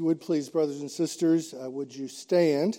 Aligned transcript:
you 0.00 0.06
would 0.06 0.18
please, 0.18 0.48
brothers 0.48 0.80
and 0.80 0.90
sisters, 0.90 1.52
uh, 1.52 1.70
would 1.70 1.94
you 1.94 2.08
stand? 2.08 2.78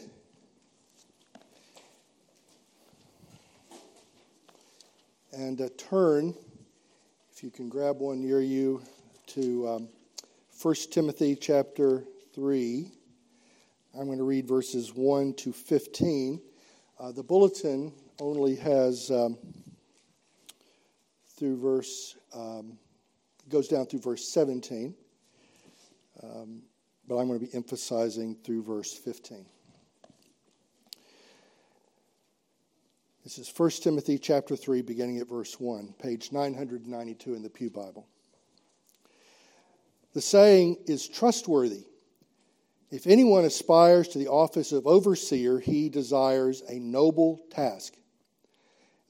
And 5.32 5.62
uh, 5.62 5.70
turn, 5.78 6.34
if 7.32 7.44
you 7.44 7.52
can 7.52 7.70
grab 7.70 8.00
one 8.00 8.24
near 8.24 8.42
you, 8.42 8.82
to 9.28 9.68
um, 9.68 9.90
1 10.64 10.76
Timothy 10.90 11.36
chapter 11.36 12.04
3. 12.34 12.92
I'm 13.94 14.08
going 14.08 14.18
to 14.18 14.24
read 14.24 14.48
verses 14.48 14.92
1 14.96 15.36
to 15.36 15.54
15. 15.54 16.42
Uh, 17.00 17.12
the 17.12 17.22
bulletin 17.22 17.94
only 18.20 18.56
has 18.56 19.12
um, 19.12 19.38
through 21.38 21.62
verse, 21.62 22.16
um, 22.34 22.80
goes 23.48 23.68
down 23.68 23.86
through 23.86 24.00
verse 24.00 24.28
17. 24.28 24.96
Um, 26.24 26.64
but 27.12 27.18
I'm 27.18 27.28
going 27.28 27.42
to 27.42 27.46
be 27.46 27.54
emphasizing 27.54 28.38
through 28.42 28.64
verse 28.64 28.94
15. 28.94 29.46
This 33.26 33.38
is 33.38 33.52
1 33.54 33.70
Timothy 33.82 34.18
chapter 34.18 34.56
3 34.56 34.82
beginning 34.82 35.18
at 35.18 35.28
verse 35.28 35.60
1, 35.60 35.96
page 36.02 36.32
992 36.32 37.34
in 37.34 37.44
the 37.44 37.50
Pew 37.50 37.70
Bible. 37.70 38.08
The 40.14 40.22
saying 40.22 40.78
is 40.86 41.06
trustworthy. 41.06 41.84
If 42.92 43.06
anyone 43.06 43.44
aspires 43.44 44.08
to 44.10 44.18
the 44.18 44.30
office 44.30 44.72
of 44.72 44.88
overseer, 44.88 45.60
he 45.60 45.90
desires 45.90 46.64
a 46.70 46.80
noble 46.80 47.42
task. 47.52 47.94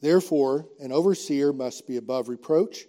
Therefore, 0.02 0.66
an 0.80 0.91
overseer 0.91 1.54
must 1.54 1.86
be 1.86 1.98
above 1.98 2.30
reproach, 2.30 2.88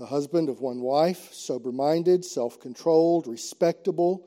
the 0.00 0.06
husband 0.06 0.48
of 0.48 0.60
one 0.60 0.80
wife, 0.80 1.32
sober 1.32 1.70
minded, 1.70 2.24
self 2.24 2.58
controlled, 2.58 3.28
respectable, 3.28 4.26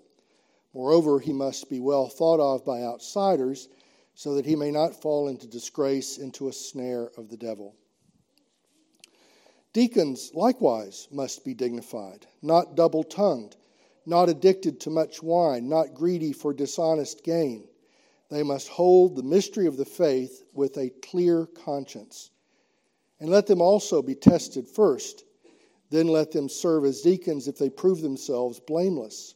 Moreover, 0.73 1.19
he 1.19 1.33
must 1.33 1.69
be 1.69 1.79
well 1.79 2.07
thought 2.07 2.39
of 2.39 2.63
by 2.63 2.81
outsiders, 2.81 3.67
so 4.13 4.35
that 4.35 4.45
he 4.45 4.55
may 4.55 4.71
not 4.71 5.01
fall 5.01 5.27
into 5.27 5.47
disgrace, 5.47 6.17
into 6.17 6.47
a 6.47 6.53
snare 6.53 7.11
of 7.17 7.29
the 7.29 7.37
devil. 7.37 7.75
Deacons 9.73 10.31
likewise 10.33 11.07
must 11.11 11.45
be 11.45 11.53
dignified, 11.53 12.27
not 12.41 12.75
double 12.75 13.03
tongued, 13.03 13.55
not 14.05 14.29
addicted 14.29 14.79
to 14.81 14.89
much 14.89 15.23
wine, 15.23 15.69
not 15.69 15.93
greedy 15.93 16.33
for 16.33 16.53
dishonest 16.53 17.23
gain. 17.23 17.67
They 18.29 18.43
must 18.43 18.67
hold 18.69 19.15
the 19.15 19.23
mystery 19.23 19.67
of 19.67 19.77
the 19.77 19.85
faith 19.85 20.43
with 20.53 20.77
a 20.77 20.89
clear 20.89 21.45
conscience. 21.45 22.31
And 23.19 23.29
let 23.29 23.45
them 23.47 23.61
also 23.61 24.01
be 24.01 24.15
tested 24.15 24.67
first. 24.67 25.23
Then 25.89 26.07
let 26.07 26.31
them 26.31 26.49
serve 26.49 26.85
as 26.85 27.01
deacons 27.01 27.47
if 27.47 27.57
they 27.57 27.69
prove 27.69 28.01
themselves 28.01 28.59
blameless. 28.59 29.35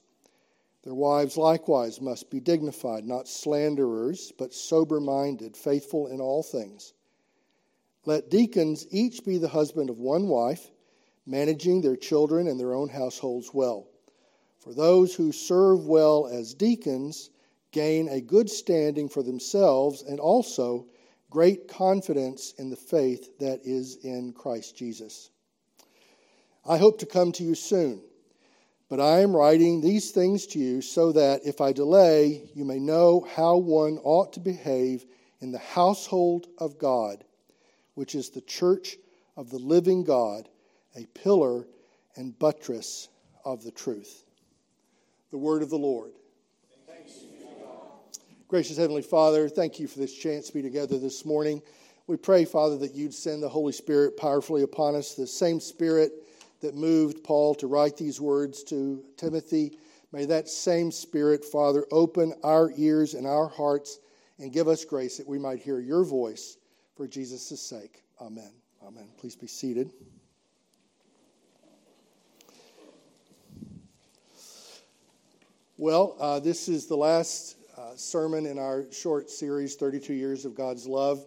Their 0.86 0.94
wives 0.94 1.36
likewise 1.36 2.00
must 2.00 2.30
be 2.30 2.40
dignified, 2.40 3.08
not 3.08 3.28
slanderers, 3.28 4.32
but 4.38 4.54
sober 4.54 5.00
minded, 5.00 5.58
faithful 5.58 6.06
in 6.06 6.22
all 6.22 6.44
things. 6.44 6.94
Let 8.06 8.30
deacons 8.30 8.86
each 8.92 9.26
be 9.26 9.40
the 9.40 9.48
husband 9.48 9.90
of 9.90 9.98
one 9.98 10.28
wife, 10.28 10.72
managing 11.26 11.82
their 11.82 11.96
children 11.96 12.48
and 12.48 12.60
their 12.60 12.76
own 12.76 12.90
households 12.90 13.52
well. 13.52 13.88
For 14.60 14.76
those 14.76 15.16
who 15.16 15.32
serve 15.32 15.88
well 15.88 16.28
as 16.28 16.54
deacons 16.54 17.32
gain 17.72 18.08
a 18.08 18.22
good 18.22 18.48
standing 18.48 19.10
for 19.10 19.24
themselves 19.24 20.04
and 20.04 20.20
also 20.20 20.86
great 21.32 21.68
confidence 21.68 22.54
in 22.60 22.70
the 22.70 22.76
faith 22.76 23.40
that 23.40 23.60
is 23.66 23.96
in 24.04 24.34
Christ 24.34 24.78
Jesus. 24.78 25.32
I 26.64 26.78
hope 26.78 27.00
to 27.00 27.08
come 27.08 27.32
to 27.34 27.44
you 27.44 27.56
soon 27.56 28.04
but 28.90 29.00
I 29.00 29.22
am 29.22 29.36
writing 29.36 29.82
these 29.82 30.12
things 30.12 30.46
to 30.48 30.60
you 30.60 30.82
so 30.82 31.12
that 31.14 31.42
if 31.46 31.60
I 31.62 31.72
delay, 31.72 32.50
you 32.54 32.66
may 32.66 32.80
know 32.80 33.26
how 33.36 33.58
one 33.58 33.98
ought 34.04 34.34
to 34.34 34.40
behave 34.40 35.06
in 35.42 35.52
the 35.52 35.60
household 35.60 36.48
of 36.60 36.78
God, 36.78 37.24
which 37.96 38.16
is 38.16 38.30
the 38.30 38.42
church 38.42 38.98
of 39.36 39.50
the 39.50 39.58
living 39.58 40.04
God, 40.04 40.48
a 40.96 41.06
pillar 41.08 41.68
and 42.16 42.38
buttress 42.38 43.10
of 43.44 43.64
the 43.64 43.72
truth. 43.72 44.24
The 45.32 45.38
word 45.38 45.64
of 45.64 45.70
the 45.70 45.78
Lord. 45.78 46.12
Gracious 48.48 48.78
Heavenly 48.78 49.02
Father, 49.02 49.50
thank 49.50 49.80
you 49.80 49.88
for 49.88 49.98
this 49.98 50.14
chance 50.14 50.48
to 50.48 50.54
be 50.54 50.62
together 50.62 51.00
this 51.00 51.26
morning. 51.26 51.62
We 52.08 52.16
pray, 52.16 52.46
Father, 52.46 52.78
that 52.78 52.94
you'd 52.94 53.14
send 53.14 53.42
the 53.42 53.50
Holy 53.50 53.74
Spirit 53.74 54.16
powerfully 54.18 54.62
upon 54.62 54.96
us, 54.96 55.16
the 55.16 55.26
same 55.26 55.60
Spirit 55.60 56.12
that 56.62 56.76
moved 56.76 57.24
Paul 57.24 57.56
to 57.56 57.68
write 57.68 57.98
these 57.98 58.20
words 58.20 58.64
to 58.66 59.04
Timothy. 59.18 59.78
May 60.12 60.26
that 60.26 60.48
same 60.48 60.92
Spirit, 60.92 61.44
Father, 61.44 61.86
open 61.92 62.34
our 62.44 62.72
ears 62.78 63.14
and 63.14 63.28
our 63.28 63.48
hearts 63.48 64.00
and 64.40 64.52
give 64.52 64.68
us 64.68 64.86
grace 64.86 65.18
that 65.18 65.28
we 65.28 65.40
might 65.40 65.60
hear 65.60 65.80
your 65.80 66.04
voice 66.04 66.58
for 66.96 67.08
Jesus' 67.08 67.62
sake. 67.62 68.04
Amen. 68.22 68.52
Amen. 68.86 69.08
Please 69.18 69.36
be 69.36 69.48
seated. 69.48 69.92
Well, 75.78 76.16
uh, 76.20 76.40
this 76.40 76.70
is 76.70 76.86
the 76.86 76.96
last 76.96 77.58
uh, 77.78 77.96
sermon 77.96 78.46
in 78.46 78.58
our 78.58 78.90
short 78.94 79.30
series, 79.30 79.76
32 79.76 80.14
Years 80.14 80.46
of 80.46 80.56
God's 80.56 80.88
Love. 80.88 81.26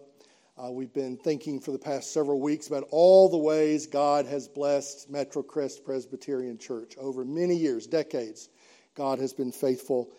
Uh, 0.61 0.69
we've 0.69 0.93
been 0.93 1.15
thinking 1.15 1.57
for 1.57 1.71
the 1.71 1.79
past 1.79 2.11
several 2.11 2.41
weeks 2.41 2.67
about 2.67 2.85
all 2.91 3.29
the 3.29 3.37
ways 3.37 3.87
God 3.87 4.25
has 4.25 4.49
blessed 4.49 5.09
Metro 5.09 5.41
Crest 5.41 5.85
Presbyterian 5.85 6.57
Church 6.57 6.97
over 6.97 7.23
many 7.23 7.55
years, 7.55 7.87
decades. 7.87 8.49
God 8.93 9.19
has 9.19 9.31
been 9.31 9.53
faithful 9.53 10.09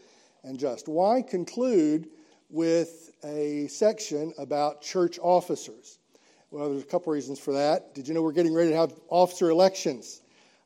and 0.42 0.58
just. 0.58 0.88
Why 0.88 1.20
conclude 1.20 2.08
with 2.48 3.10
a 3.22 3.66
section 3.66 4.32
about 4.38 4.80
church 4.80 5.18
officers? 5.20 5.98
Well, 6.50 6.70
there's 6.70 6.84
a 6.84 6.86
couple 6.86 7.12
reasons 7.12 7.38
for 7.38 7.52
that. 7.52 7.94
Did 7.94 8.08
you 8.08 8.14
know 8.14 8.22
we're 8.22 8.32
getting 8.32 8.54
ready 8.54 8.70
to 8.70 8.76
have 8.76 8.94
officer 9.10 9.50
elections? 9.50 10.22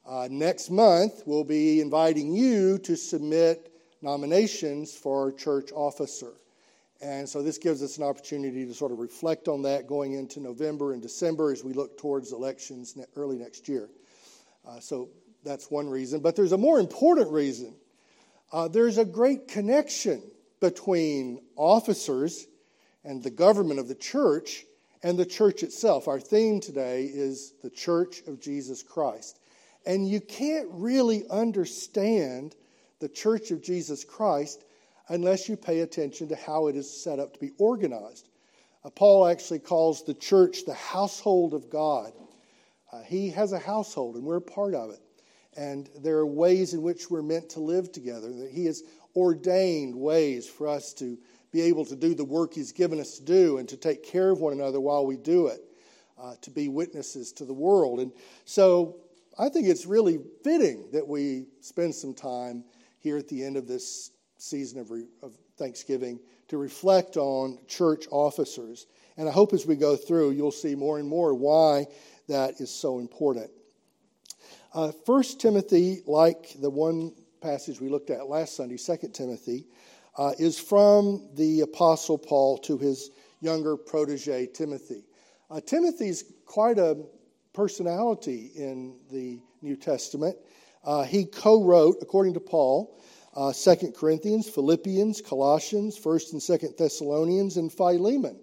Uh, 0.06 0.28
next 0.30 0.70
month, 0.70 1.24
we'll 1.26 1.42
be 1.42 1.80
inviting 1.80 2.32
you 2.32 2.78
to 2.78 2.96
submit 2.96 3.72
nominations 4.02 4.94
for 4.94 5.32
church 5.32 5.72
officer. 5.72 6.34
And 7.04 7.28
so 7.28 7.42
this 7.42 7.58
gives 7.58 7.82
us 7.82 7.98
an 7.98 8.04
opportunity 8.04 8.64
to 8.64 8.72
sort 8.72 8.90
of 8.90 8.98
reflect 8.98 9.46
on 9.46 9.60
that 9.62 9.86
going 9.86 10.14
into 10.14 10.40
November 10.40 10.94
and 10.94 11.02
December 11.02 11.52
as 11.52 11.62
we 11.62 11.74
look 11.74 11.98
towards 11.98 12.32
elections 12.32 12.96
early 13.14 13.36
next 13.36 13.68
year. 13.68 13.90
Uh, 14.66 14.80
so 14.80 15.10
that's 15.44 15.70
one 15.70 15.86
reason. 15.86 16.20
But 16.20 16.34
there's 16.34 16.52
a 16.52 16.58
more 16.58 16.80
important 16.80 17.30
reason. 17.30 17.74
Uh, 18.50 18.68
there's 18.68 18.96
a 18.96 19.04
great 19.04 19.48
connection 19.48 20.22
between 20.60 21.42
officers 21.56 22.46
and 23.04 23.22
the 23.22 23.30
government 23.30 23.80
of 23.80 23.88
the 23.88 23.94
church 23.94 24.64
and 25.02 25.18
the 25.18 25.26
church 25.26 25.62
itself. 25.62 26.08
Our 26.08 26.20
theme 26.20 26.58
today 26.58 27.04
is 27.04 27.52
the 27.62 27.68
Church 27.68 28.22
of 28.26 28.40
Jesus 28.40 28.82
Christ. 28.82 29.38
And 29.84 30.08
you 30.08 30.22
can't 30.22 30.68
really 30.70 31.28
understand 31.28 32.56
the 33.00 33.10
Church 33.10 33.50
of 33.50 33.62
Jesus 33.62 34.04
Christ 34.04 34.64
unless 35.08 35.48
you 35.48 35.56
pay 35.56 35.80
attention 35.80 36.28
to 36.28 36.36
how 36.36 36.68
it 36.68 36.76
is 36.76 37.02
set 37.02 37.18
up 37.18 37.34
to 37.34 37.40
be 37.40 37.52
organized. 37.58 38.28
Uh, 38.84 38.90
Paul 38.90 39.26
actually 39.26 39.58
calls 39.58 40.04
the 40.04 40.14
church 40.14 40.64
the 40.64 40.74
household 40.74 41.54
of 41.54 41.70
God. 41.70 42.12
Uh, 42.92 43.02
he 43.02 43.30
has 43.30 43.52
a 43.52 43.58
household, 43.58 44.16
and 44.16 44.24
we're 44.24 44.36
a 44.36 44.42
part 44.42 44.74
of 44.74 44.90
it. 44.90 45.00
And 45.56 45.88
there 46.02 46.18
are 46.18 46.26
ways 46.26 46.74
in 46.74 46.82
which 46.82 47.10
we're 47.10 47.22
meant 47.22 47.48
to 47.50 47.60
live 47.60 47.92
together. 47.92 48.32
That 48.32 48.50
He 48.50 48.66
has 48.66 48.82
ordained 49.14 49.94
ways 49.94 50.48
for 50.48 50.68
us 50.68 50.92
to 50.94 51.16
be 51.52 51.62
able 51.62 51.84
to 51.86 51.96
do 51.96 52.14
the 52.14 52.24
work 52.24 52.54
He's 52.54 52.72
given 52.72 52.98
us 52.98 53.18
to 53.18 53.24
do 53.24 53.58
and 53.58 53.68
to 53.68 53.76
take 53.76 54.02
care 54.02 54.30
of 54.30 54.40
one 54.40 54.52
another 54.52 54.80
while 54.80 55.06
we 55.06 55.16
do 55.16 55.46
it, 55.46 55.60
uh, 56.20 56.34
to 56.42 56.50
be 56.50 56.68
witnesses 56.68 57.32
to 57.32 57.44
the 57.44 57.52
world. 57.52 58.00
And 58.00 58.12
so 58.44 58.96
I 59.38 59.48
think 59.48 59.68
it's 59.68 59.86
really 59.86 60.18
fitting 60.42 60.88
that 60.92 61.06
we 61.06 61.46
spend 61.60 61.94
some 61.94 62.14
time 62.14 62.64
here 62.98 63.16
at 63.16 63.28
the 63.28 63.44
end 63.44 63.56
of 63.56 63.68
this 63.68 64.10
season 64.38 64.80
of, 64.80 64.90
re, 64.90 65.06
of 65.22 65.32
Thanksgiving 65.56 66.18
to 66.48 66.58
reflect 66.58 67.16
on 67.16 67.58
church 67.66 68.06
officers. 68.10 68.86
And 69.16 69.28
I 69.28 69.32
hope 69.32 69.52
as 69.52 69.66
we 69.66 69.76
go 69.76 69.96
through, 69.96 70.30
you'll 70.32 70.50
see 70.50 70.74
more 70.74 70.98
and 70.98 71.08
more 71.08 71.34
why 71.34 71.86
that 72.28 72.60
is 72.60 72.70
so 72.70 72.98
important. 72.98 73.50
Uh, 74.72 74.90
1 75.06 75.22
Timothy, 75.38 76.02
like 76.06 76.56
the 76.60 76.70
one 76.70 77.12
passage 77.40 77.80
we 77.80 77.88
looked 77.88 78.10
at 78.10 78.28
last 78.28 78.56
Sunday, 78.56 78.76
2 78.76 78.96
Timothy, 79.12 79.66
uh, 80.16 80.32
is 80.38 80.58
from 80.58 81.28
the 81.34 81.60
Apostle 81.60 82.18
Paul 82.18 82.58
to 82.58 82.78
his 82.78 83.10
younger 83.40 83.76
protege, 83.76 84.46
Timothy. 84.46 85.04
Uh, 85.50 85.60
Timothy's 85.60 86.24
quite 86.46 86.78
a 86.78 86.96
personality 87.52 88.50
in 88.56 88.96
the 89.10 89.38
New 89.62 89.76
Testament. 89.76 90.36
Uh, 90.82 91.04
he 91.04 91.24
co 91.24 91.62
wrote, 91.62 91.96
according 92.02 92.34
to 92.34 92.40
Paul, 92.40 93.00
uh, 93.34 93.52
2 93.52 93.92
Corinthians, 93.96 94.48
Philippians, 94.48 95.20
Colossians, 95.20 95.98
1st 95.98 96.32
and 96.32 96.40
2nd 96.40 96.76
Thessalonians, 96.76 97.56
and 97.56 97.72
Philemon. 97.72 98.38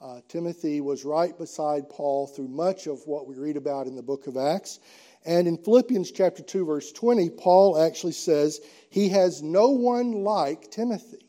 Uh, 0.00 0.20
Timothy 0.28 0.80
was 0.80 1.04
right 1.04 1.36
beside 1.38 1.88
Paul 1.88 2.26
through 2.26 2.48
much 2.48 2.86
of 2.86 3.00
what 3.06 3.26
we 3.26 3.36
read 3.36 3.56
about 3.56 3.86
in 3.86 3.94
the 3.94 4.02
book 4.02 4.26
of 4.26 4.36
Acts. 4.36 4.80
And 5.24 5.46
in 5.46 5.56
Philippians 5.56 6.10
chapter 6.10 6.42
2, 6.42 6.64
verse 6.64 6.90
20, 6.92 7.30
Paul 7.30 7.80
actually 7.80 8.12
says 8.12 8.60
he 8.90 9.08
has 9.10 9.42
no 9.42 9.68
one 9.68 10.24
like 10.24 10.70
Timothy. 10.70 11.24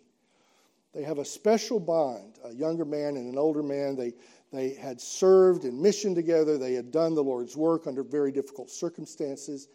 They 0.94 1.04
have 1.04 1.20
a 1.20 1.26
special 1.26 1.80
bond, 1.80 2.40
a 2.44 2.54
younger 2.54 2.86
man 2.86 3.18
and 3.18 3.32
an 3.32 3.38
older 3.38 3.64
man. 3.64 3.96
They, 3.96 4.14
they 4.52 4.74
had 4.74 5.02
served 5.02 5.66
in 5.66 5.82
mission 5.82 6.14
together, 6.14 6.58
they 6.58 6.74
had 6.74 6.92
done 6.92 7.16
the 7.16 7.24
Lord's 7.24 7.58
work 7.58 7.88
under 7.88 8.04
very 8.04 8.32
difficult 8.32 8.70
circumstances. 8.70 9.68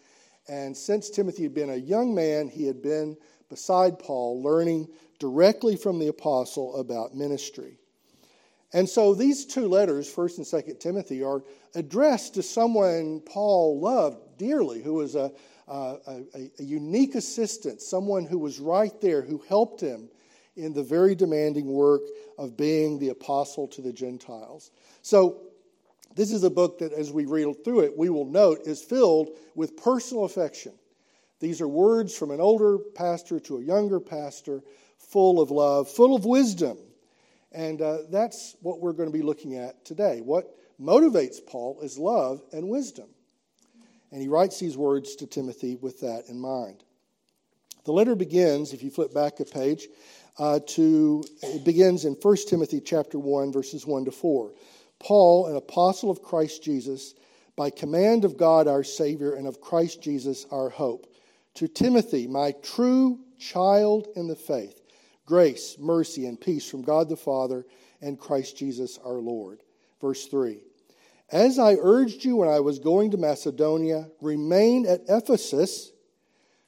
And 0.49 0.77
since 0.77 1.11
Timothy 1.11 1.43
had 1.43 1.55
been 1.55 1.71
a 1.71 1.77
young 1.77 2.15
man, 2.15 2.49
he 2.49 2.67
had 2.67 2.83
been 2.83 3.17
beside 3.49 3.99
Paul, 3.99 4.43
learning 4.43 4.89
directly 5.19 5.77
from 5.77 5.99
the 5.99 6.09
apostle 6.09 6.77
about 6.77 7.15
ministry. 7.15 7.79
And 8.73 8.89
so 8.89 9.15
these 9.15 9.47
two 9.47 9.69
letters, 9.69 10.13
1st 10.15 10.39
and 10.39 10.47
2nd 10.47 10.81
Timothy, 10.81 11.23
are 11.23 11.43
addressed 11.75 12.35
to 12.35 12.43
someone 12.43 13.21
Paul 13.21 13.81
loved 13.81 14.39
dearly, 14.39 14.83
who 14.83 14.95
was 14.95 15.15
a, 15.15 15.33
a, 15.67 15.97
a, 16.07 16.51
a 16.59 16.63
unique 16.63 17.15
assistant, 17.15 17.81
someone 17.81 18.27
who 18.27 18.39
was 18.39 18.59
right 18.59 18.99
there, 19.01 19.23
who 19.23 19.43
helped 19.49 19.81
him 19.81 20.09
in 20.57 20.73
the 20.73 20.83
very 20.83 21.15
demanding 21.15 21.67
work 21.67 22.03
of 22.37 22.57
being 22.57 22.99
the 22.99 23.09
apostle 23.09 23.69
to 23.69 23.81
the 23.81 23.93
Gentiles. 23.93 24.71
So 25.03 25.48
this 26.19 26.33
is 26.33 26.43
a 26.43 26.51
book 26.51 26.81
that, 26.81 26.93
as 26.93 27.13
we 27.13 27.27
read 27.27 27.65
through 27.65 27.81
it, 27.81 27.97
we 27.97 28.11
will 28.11 28.25
note 28.25 28.63
is 28.67 28.83
filled 28.83 29.31
with 29.55 29.77
personal 29.77 30.25
affection. 30.25 30.73
These 31.39 31.61
are 31.61 31.69
words 31.69 32.13
from 32.17 32.33
an 32.33 32.41
older 32.41 32.79
pastor 32.97 33.39
to 33.39 33.59
a 33.59 33.63
younger 33.63 34.01
pastor, 34.01 34.63
full 34.99 35.41
of 35.41 35.53
love, 35.53 35.89
full 35.89 36.17
of 36.17 36.25
wisdom. 36.25 36.77
And 37.53 37.81
uh, 37.81 37.99
that's 38.11 38.57
what 38.63 38.81
we're 38.81 38.95
going 38.95 39.09
to 39.09 39.17
be 39.17 39.23
looking 39.23 39.59
at 39.59 39.85
today. 39.85 40.21
What 40.21 40.53
motivates 40.81 41.37
Paul 41.47 41.79
is 41.83 41.99
love 41.99 42.43
and 42.53 42.69
wisdom. 42.69 43.07
And 44.11 44.21
he 44.21 44.27
writes 44.27 44.59
these 44.59 44.77
words 44.77 45.15
to 45.17 45.27
Timothy 45.29 45.77
with 45.77 46.01
that 46.01 46.25
in 46.29 46.41
mind. 46.41 46.83
The 47.85 47.93
letter 47.93 48.17
begins, 48.17 48.73
if 48.73 48.83
you 48.83 48.91
flip 48.91 49.15
back 49.15 49.39
a 49.39 49.45
page, 49.45 49.87
uh, 50.37 50.59
to 50.67 51.23
it 51.43 51.65
begins 51.65 52.05
in 52.05 52.15
1 52.15 52.37
Timothy 52.49 52.81
chapter 52.81 53.21
1, 53.21 53.53
verses 53.53 53.87
1 53.87 54.07
to 54.07 54.11
4. 54.11 54.53
Paul, 55.01 55.47
an 55.47 55.57
apostle 55.57 56.11
of 56.11 56.23
Christ 56.23 56.63
Jesus, 56.63 57.15
by 57.57 57.71
command 57.71 58.25
of 58.25 58.37
God 58.37 58.69
our 58.69 58.85
Savior 58.85 59.35
and 59.35 59.47
of 59.47 59.61
Christ 59.61 60.03
Jesus 60.03 60.47
our 60.51 60.69
hope. 60.69 61.13
To 61.55 61.69
Timothy, 61.69 62.27
my 62.27 62.53
true 62.63 63.19
child 63.39 64.09
in 64.17 64.29
the 64.29 64.37
faith, 64.37 64.81
grace, 65.27 65.77
mercy, 65.79 66.27
and 66.27 66.41
peace 66.41 66.69
from 66.69 66.83
God 66.83 67.09
the 67.09 67.17
Father 67.17 67.67
and 68.01 68.19
Christ 68.19 68.57
Jesus 68.57 68.99
our 69.05 69.19
Lord. 69.19 69.63
Verse 70.01 70.27
3 70.27 70.61
As 71.31 71.59
I 71.59 71.77
urged 71.81 72.25
you 72.25 72.37
when 72.37 72.49
I 72.49 72.61
was 72.61 72.79
going 72.79 73.11
to 73.11 73.17
Macedonia, 73.17 74.09
remain 74.21 74.87
at 74.87 75.03
Ephesus 75.09 75.93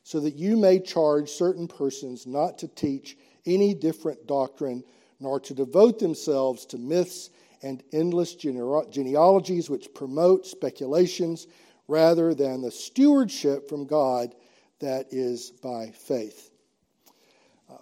so 0.02 0.20
that 0.20 0.34
you 0.34 0.56
may 0.56 0.80
charge 0.80 1.30
certain 1.30 1.68
persons 1.68 2.26
not 2.26 2.58
to 2.58 2.68
teach 2.68 3.16
any 3.46 3.74
different 3.74 4.26
doctrine, 4.26 4.82
nor 5.20 5.38
to 5.40 5.54
devote 5.54 5.98
themselves 5.98 6.66
to 6.66 6.78
myths 6.78 7.30
and 7.62 7.82
endless 7.92 8.34
genealogies 8.34 9.68
which 9.68 9.92
promote 9.94 10.46
speculations 10.46 11.46
rather 11.88 12.34
than 12.34 12.62
the 12.62 12.70
stewardship 12.70 13.68
from 13.68 13.86
God 13.86 14.34
that 14.80 15.06
is 15.10 15.50
by 15.50 15.90
faith. 15.90 16.50
Uh, 17.68 17.74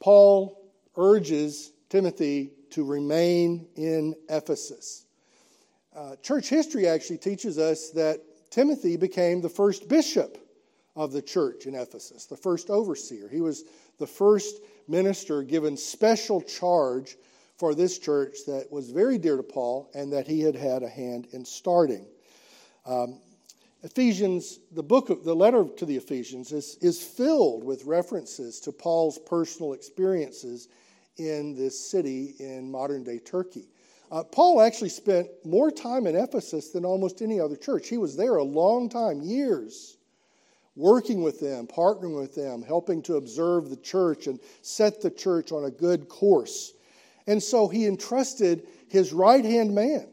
Paul 0.00 0.60
urges 0.96 1.72
Timothy 1.88 2.50
to 2.70 2.84
remain 2.84 3.66
in 3.76 4.14
Ephesus. 4.28 5.06
Uh, 5.94 6.16
church 6.16 6.48
history 6.48 6.88
actually 6.88 7.18
teaches 7.18 7.58
us 7.58 7.90
that 7.90 8.20
Timothy 8.50 8.96
became 8.96 9.40
the 9.40 9.48
first 9.48 9.88
bishop 9.88 10.38
of 10.96 11.12
the 11.12 11.22
church 11.22 11.66
in 11.66 11.74
Ephesus, 11.74 12.26
the 12.26 12.36
first 12.36 12.70
overseer. 12.70 13.28
He 13.28 13.40
was 13.40 13.64
the 13.98 14.06
first 14.06 14.60
minister 14.88 15.42
given 15.42 15.76
special 15.76 16.40
charge 16.40 17.16
for 17.58 17.74
this 17.74 17.98
church 17.98 18.38
that 18.46 18.66
was 18.70 18.90
very 18.90 19.18
dear 19.18 19.36
to 19.36 19.42
Paul 19.42 19.90
and 19.94 20.12
that 20.12 20.26
he 20.26 20.40
had 20.40 20.56
had 20.56 20.82
a 20.82 20.88
hand 20.88 21.28
in 21.32 21.44
starting. 21.44 22.06
Um, 22.86 23.20
Ephesians, 23.82 24.60
the 24.72 24.82
book 24.82 25.10
of 25.10 25.24
the 25.24 25.34
letter 25.34 25.64
to 25.76 25.84
the 25.84 25.96
Ephesians 25.96 26.52
is, 26.52 26.76
is 26.80 27.02
filled 27.02 27.64
with 27.64 27.84
references 27.84 28.58
to 28.60 28.72
Paul's 28.72 29.18
personal 29.18 29.74
experiences 29.74 30.68
in 31.18 31.54
this 31.54 31.78
city 31.78 32.34
in 32.38 32.70
modern 32.70 33.04
day 33.04 33.18
Turkey. 33.18 33.68
Uh, 34.10 34.22
Paul 34.22 34.60
actually 34.60 34.90
spent 34.90 35.28
more 35.44 35.70
time 35.70 36.06
in 36.06 36.16
Ephesus 36.16 36.70
than 36.70 36.84
almost 36.84 37.20
any 37.20 37.40
other 37.40 37.56
church. 37.56 37.88
He 37.88 37.98
was 37.98 38.16
there 38.16 38.36
a 38.36 38.44
long 38.44 38.88
time, 38.88 39.20
years, 39.22 39.96
working 40.76 41.22
with 41.22 41.40
them, 41.40 41.66
partnering 41.66 42.18
with 42.18 42.34
them, 42.34 42.62
helping 42.62 43.02
to 43.02 43.16
observe 43.16 43.70
the 43.70 43.76
church 43.76 44.26
and 44.26 44.40
set 44.62 45.00
the 45.00 45.10
church 45.10 45.52
on 45.52 45.64
a 45.64 45.70
good 45.70 46.08
course. 46.08 46.72
And 47.26 47.42
so 47.42 47.68
he 47.68 47.86
entrusted 47.86 48.66
his 48.88 49.12
right 49.12 49.44
hand 49.44 49.74
man 49.74 50.08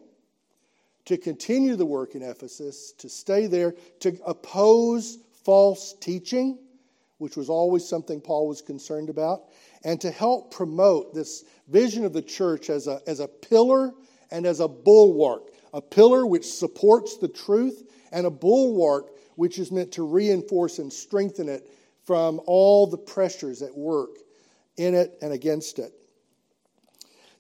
to 1.06 1.18
continue 1.18 1.76
the 1.76 1.86
work 1.86 2.16
in 2.16 2.22
Ephesus, 2.22 2.94
to 3.00 3.10
stay 3.10 3.48
there, 3.48 3.76
to 4.00 4.18
oppose 4.26 5.18
false 5.44 5.94
teaching, 6.00 6.60
which 7.18 7.36
was 7.36 7.50
always 7.50 7.88
something 7.88 8.22
Paul 8.22 8.48
was 8.48 8.62
concerned 8.62 9.10
about, 9.10 9.44
and 9.84 10.00
to 10.02 10.12
help 10.12 10.54
promote 10.54 11.14
this 11.14 11.44
vision 11.68 12.06
of 12.06 12.14
the 12.14 12.22
church 12.22 12.70
as 12.70 12.88
a, 12.88 13.02
as 13.08 13.20
a 13.20 13.28
pillar 13.28 13.92
and 14.32 14.46
as 14.46 14.60
a 14.60 14.68
bulwark. 14.68 15.50
A 15.74 15.82
pillar 15.82 16.26
which 16.26 16.46
supports 16.46 17.18
the 17.18 17.28
truth, 17.28 17.84
and 18.12 18.26
a 18.26 18.32
bulwark 18.32 19.12
which 19.36 19.58
is 19.58 19.72
meant 19.72 19.92
to 19.94 20.04
reinforce 20.04 20.80
and 20.80 20.92
strengthen 20.92 21.50
it 21.50 21.68
from 22.06 22.42
all 22.46 22.88
the 22.88 22.98
pressures 22.98 23.62
at 23.62 23.76
work 23.76 24.18
in 24.78 24.94
it 24.96 25.18
and 25.22 25.32
against 25.34 25.80
it. 25.80 25.94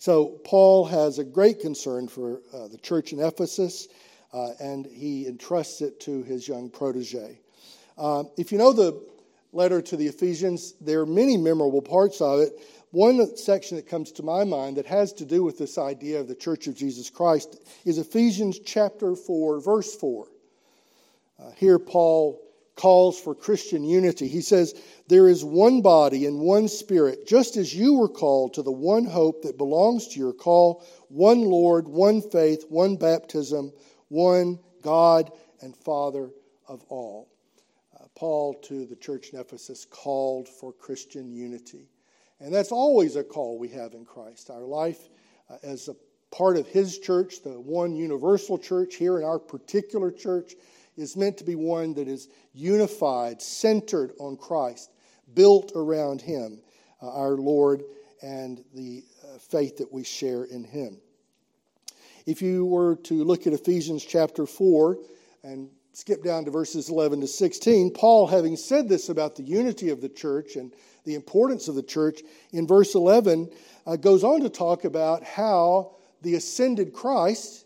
So, 0.01 0.39
Paul 0.43 0.85
has 0.85 1.19
a 1.19 1.23
great 1.23 1.59
concern 1.59 2.07
for 2.07 2.41
uh, 2.51 2.67
the 2.69 2.79
church 2.79 3.13
in 3.13 3.19
Ephesus, 3.19 3.87
uh, 4.33 4.53
and 4.59 4.83
he 4.83 5.27
entrusts 5.27 5.79
it 5.81 5.99
to 5.99 6.23
his 6.23 6.47
young 6.47 6.71
protege. 6.71 7.39
Uh, 7.99 8.23
if 8.35 8.51
you 8.51 8.57
know 8.57 8.73
the 8.73 8.99
letter 9.53 9.79
to 9.79 9.95
the 9.95 10.07
Ephesians, 10.07 10.73
there 10.81 11.01
are 11.01 11.05
many 11.05 11.37
memorable 11.37 11.83
parts 11.83 12.19
of 12.19 12.39
it. 12.39 12.53
One 12.89 13.37
section 13.37 13.77
that 13.77 13.87
comes 13.87 14.11
to 14.13 14.23
my 14.23 14.43
mind 14.43 14.77
that 14.77 14.87
has 14.87 15.13
to 15.13 15.23
do 15.23 15.43
with 15.43 15.59
this 15.59 15.77
idea 15.77 16.19
of 16.19 16.27
the 16.27 16.33
church 16.33 16.65
of 16.65 16.75
Jesus 16.75 17.11
Christ 17.11 17.63
is 17.85 17.99
Ephesians 17.99 18.57
chapter 18.57 19.15
4, 19.15 19.61
verse 19.61 19.95
4. 19.95 20.27
Uh, 21.37 21.51
here, 21.57 21.77
Paul 21.77 22.40
calls 22.75 23.19
for 23.19 23.35
Christian 23.35 23.83
unity. 23.83 24.27
He 24.27 24.41
says, 24.41 24.73
There 25.07 25.27
is 25.27 25.43
one 25.43 25.81
body 25.81 26.25
and 26.25 26.39
one 26.39 26.67
spirit, 26.67 27.27
just 27.27 27.57
as 27.57 27.75
you 27.75 27.95
were 27.95 28.09
called 28.09 28.53
to 28.55 28.63
the 28.63 28.71
one 28.71 29.05
hope 29.05 29.43
that 29.43 29.57
belongs 29.57 30.07
to 30.09 30.19
your 30.19 30.33
call, 30.33 30.85
one 31.09 31.41
Lord, 31.41 31.87
one 31.87 32.21
faith, 32.21 32.65
one 32.69 32.95
baptism, 32.95 33.71
one 34.07 34.59
God 34.81 35.31
and 35.61 35.75
Father 35.75 36.29
of 36.67 36.83
all. 36.89 37.29
Uh, 37.99 38.05
Paul 38.15 38.55
to 38.63 38.85
the 38.85 38.95
church 38.95 39.29
in 39.29 39.39
Ephesus 39.39 39.85
called 39.85 40.47
for 40.47 40.73
Christian 40.73 41.31
unity. 41.31 41.89
And 42.39 42.53
that's 42.53 42.71
always 42.71 43.15
a 43.15 43.23
call 43.23 43.59
we 43.59 43.69
have 43.69 43.93
in 43.93 44.05
Christ. 44.05 44.49
Our 44.49 44.63
life 44.63 45.09
uh, 45.49 45.57
as 45.63 45.87
a 45.87 45.95
part 46.31 46.57
of 46.57 46.67
his 46.67 46.97
church, 46.97 47.43
the 47.43 47.59
one 47.59 47.95
universal 47.95 48.57
church 48.57 48.95
here 48.95 49.19
in 49.19 49.23
our 49.23 49.37
particular 49.37 50.11
church, 50.11 50.55
is 50.97 51.15
meant 51.15 51.37
to 51.37 51.43
be 51.43 51.55
one 51.55 51.93
that 51.93 52.07
is 52.07 52.27
unified, 52.53 53.41
centered 53.41 54.11
on 54.19 54.37
Christ, 54.37 54.91
built 55.33 55.71
around 55.75 56.21
Him, 56.21 56.61
uh, 57.01 57.09
our 57.09 57.31
Lord, 57.31 57.83
and 58.21 58.63
the 58.73 59.03
uh, 59.23 59.37
faith 59.37 59.77
that 59.77 59.91
we 59.91 60.03
share 60.03 60.43
in 60.43 60.63
Him. 60.63 60.99
If 62.25 62.41
you 62.41 62.65
were 62.65 62.97
to 63.03 63.23
look 63.23 63.47
at 63.47 63.53
Ephesians 63.53 64.05
chapter 64.05 64.45
4 64.45 64.97
and 65.43 65.69
skip 65.93 66.23
down 66.23 66.45
to 66.45 66.51
verses 66.51 66.89
11 66.89 67.21
to 67.21 67.27
16, 67.27 67.93
Paul, 67.93 68.27
having 68.27 68.55
said 68.55 68.87
this 68.87 69.09
about 69.09 69.35
the 69.35 69.43
unity 69.43 69.89
of 69.89 70.01
the 70.01 70.09
church 70.09 70.55
and 70.55 70.71
the 71.03 71.15
importance 71.15 71.67
of 71.67 71.75
the 71.75 71.83
church, 71.83 72.21
in 72.51 72.67
verse 72.67 72.93
11 72.93 73.49
uh, 73.87 73.95
goes 73.95 74.23
on 74.23 74.41
to 74.41 74.49
talk 74.49 74.85
about 74.85 75.23
how 75.23 75.95
the 76.21 76.35
ascended 76.35 76.93
Christ, 76.93 77.65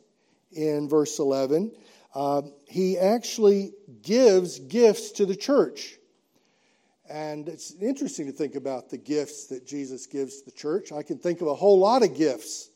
in 0.53 0.87
verse 0.87 1.19
11, 1.19 1.71
uh, 2.15 2.41
he 2.65 2.97
actually 2.97 3.73
gives 4.01 4.59
gifts 4.59 5.11
to 5.11 5.25
the 5.25 5.35
church. 5.35 5.97
And 7.09 7.47
it's 7.49 7.75
interesting 7.75 8.25
to 8.25 8.31
think 8.31 8.55
about 8.55 8.89
the 8.89 8.97
gifts 8.97 9.47
that 9.47 9.67
Jesus 9.67 10.07
gives 10.07 10.39
to 10.39 10.45
the 10.45 10.51
church. 10.51 10.91
I 10.91 11.03
can 11.03 11.19
think 11.19 11.41
of 11.41 11.47
a 11.47 11.53
whole 11.53 11.77
lot 11.77 12.03
of 12.03 12.15
gifts, 12.15 12.71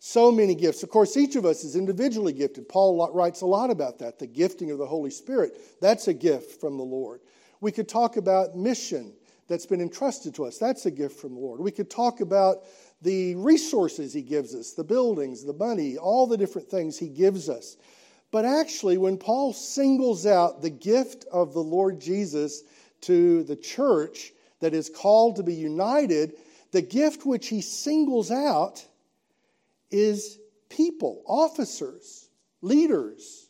so 0.00 0.32
many 0.32 0.54
gifts. 0.54 0.82
Of 0.82 0.88
course, 0.88 1.16
each 1.16 1.36
of 1.36 1.44
us 1.44 1.62
is 1.62 1.76
individually 1.76 2.32
gifted. 2.32 2.68
Paul 2.68 3.12
writes 3.12 3.42
a 3.42 3.46
lot 3.46 3.70
about 3.70 3.98
that 3.98 4.18
the 4.18 4.26
gifting 4.26 4.70
of 4.70 4.78
the 4.78 4.86
Holy 4.86 5.10
Spirit. 5.10 5.52
That's 5.80 6.08
a 6.08 6.14
gift 6.14 6.60
from 6.60 6.76
the 6.76 6.82
Lord. 6.82 7.20
We 7.60 7.70
could 7.70 7.88
talk 7.88 8.16
about 8.16 8.56
mission 8.56 9.12
that's 9.48 9.66
been 9.66 9.80
entrusted 9.80 10.34
to 10.36 10.44
us. 10.44 10.58
That's 10.58 10.86
a 10.86 10.90
gift 10.90 11.20
from 11.20 11.34
the 11.34 11.40
Lord. 11.40 11.60
We 11.60 11.70
could 11.70 11.90
talk 11.90 12.20
about 12.20 12.64
the 13.02 13.34
resources 13.36 14.12
He 14.12 14.22
gives 14.22 14.54
us, 14.54 14.72
the 14.72 14.84
buildings, 14.84 15.44
the 15.44 15.52
money, 15.52 15.98
all 15.98 16.26
the 16.26 16.36
different 16.36 16.68
things 16.68 16.98
He 16.98 17.08
gives 17.08 17.48
us. 17.48 17.76
But 18.30 18.44
actually, 18.44 18.98
when 18.98 19.16
Paul 19.16 19.52
singles 19.52 20.26
out 20.26 20.60
the 20.60 20.70
gift 20.70 21.24
of 21.32 21.54
the 21.54 21.62
Lord 21.62 22.00
Jesus 22.00 22.62
to 23.02 23.42
the 23.44 23.56
church 23.56 24.32
that 24.60 24.74
is 24.74 24.90
called 24.90 25.36
to 25.36 25.42
be 25.42 25.54
united, 25.54 26.34
the 26.72 26.82
gift 26.82 27.24
which 27.24 27.48
he 27.48 27.62
singles 27.62 28.30
out 28.30 28.84
is 29.90 30.38
people, 30.68 31.22
officers, 31.26 32.28
leaders. 32.60 33.48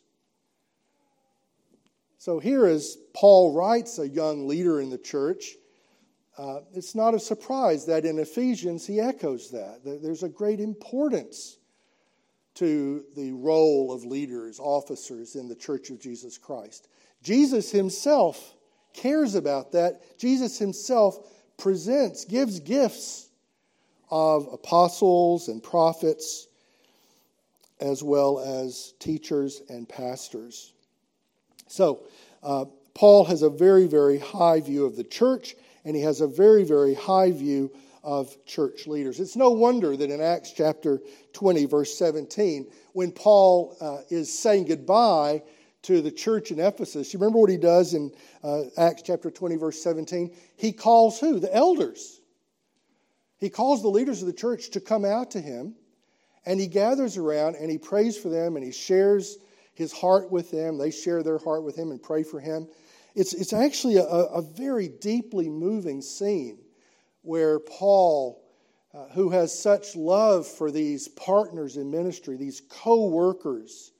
So 2.17 2.39
here, 2.39 2.65
as 2.65 2.97
Paul 3.13 3.53
writes 3.53 3.99
a 3.99 4.07
young 4.07 4.47
leader 4.47 4.79
in 4.79 4.89
the 4.89 4.97
church, 4.97 5.55
uh, 6.37 6.61
it's 6.73 6.95
not 6.95 7.13
a 7.13 7.19
surprise 7.19 7.85
that 7.87 8.05
in 8.05 8.17
Ephesians 8.17 8.87
he 8.87 9.01
echoes 9.01 9.51
that. 9.51 9.81
There's 9.83 10.23
a 10.23 10.29
great 10.29 10.61
importance 10.61 11.58
to 12.59 13.05
the 13.15 13.31
role 13.31 13.91
of 13.91 14.03
leaders, 14.03 14.59
officers 14.59 15.35
in 15.35 15.47
the 15.47 15.55
church 15.55 15.89
of 15.89 15.99
Jesus 15.99 16.37
Christ. 16.37 16.89
Jesus 17.23 17.71
himself 17.71 18.53
cares 18.93 19.35
about 19.35 19.71
that. 19.71 20.17
Jesus 20.17 20.59
himself 20.59 21.19
presents, 21.57 22.25
gives 22.25 22.59
gifts 22.59 23.29
of 24.11 24.49
apostles 24.51 25.47
and 25.47 25.63
prophets, 25.63 26.47
as 27.79 28.03
well 28.03 28.39
as 28.39 28.93
teachers 28.99 29.61
and 29.69 29.87
pastors. 29.87 30.73
So, 31.67 32.03
uh, 32.43 32.65
Paul 32.93 33.23
has 33.25 33.41
a 33.41 33.49
very, 33.49 33.87
very 33.87 34.17
high 34.17 34.59
view 34.59 34.85
of 34.85 34.97
the 34.97 35.03
church, 35.05 35.55
and 35.85 35.95
he 35.95 36.01
has 36.01 36.19
a 36.19 36.27
very, 36.27 36.65
very 36.65 36.93
high 36.93 37.31
view 37.31 37.71
of 38.03 38.33
church 38.45 38.87
leaders. 38.87 39.19
It's 39.19 39.35
no 39.35 39.49
wonder 39.49 39.95
that 39.95 40.09
in 40.09 40.21
Acts 40.21 40.51
chapter 40.51 41.01
20, 41.33 41.65
verse 41.65 41.97
17, 41.97 42.71
when 42.93 43.11
Paul 43.11 43.75
uh, 43.81 43.99
is 44.09 44.37
saying 44.37 44.65
goodbye 44.65 45.41
to 45.83 46.01
the 46.01 46.11
church 46.11 46.51
in 46.51 46.59
Ephesus. 46.59 47.13
You 47.13 47.19
remember 47.19 47.39
what 47.39 47.49
he 47.49 47.57
does 47.57 47.93
in 47.93 48.11
uh, 48.43 48.63
Acts 48.77 49.01
chapter 49.01 49.31
20, 49.31 49.55
verse 49.55 49.81
17? 49.81 50.35
He 50.57 50.71
calls 50.71 51.19
who? 51.19 51.39
The 51.39 51.53
elders. 51.55 52.19
He 53.37 53.49
calls 53.49 53.81
the 53.81 53.89
leaders 53.89 54.21
of 54.21 54.27
the 54.27 54.33
church 54.33 54.71
to 54.71 54.81
come 54.81 55.05
out 55.05 55.31
to 55.31 55.41
him, 55.41 55.75
and 56.45 56.59
he 56.59 56.67
gathers 56.67 57.15
around 57.15 57.55
and 57.55 57.71
he 57.71 57.77
prays 57.77 58.17
for 58.17 58.29
them 58.29 58.55
and 58.55 58.65
he 58.65 58.71
shares 58.71 59.37
his 59.73 59.93
heart 59.93 60.29
with 60.31 60.51
them. 60.51 60.77
They 60.77 60.91
share 60.91 61.23
their 61.23 61.37
heart 61.37 61.63
with 61.63 61.77
him 61.77 61.91
and 61.91 62.01
pray 62.01 62.23
for 62.23 62.39
him. 62.39 62.67
It's, 63.15 63.33
it's 63.33 63.53
actually 63.53 63.97
a, 63.97 64.03
a 64.03 64.41
very 64.41 64.89
deeply 64.89 65.49
moving 65.49 66.01
scene 66.01 66.59
where 67.21 67.59
Paul, 67.59 68.43
uh, 68.93 69.07
who 69.09 69.29
has 69.29 69.57
such 69.57 69.95
love 69.95 70.47
for 70.47 70.71
these 70.71 71.07
partners 71.07 71.77
in 71.77 71.91
ministry, 71.91 72.37
these 72.37 72.61
co 72.69 73.07
workers, 73.07 73.91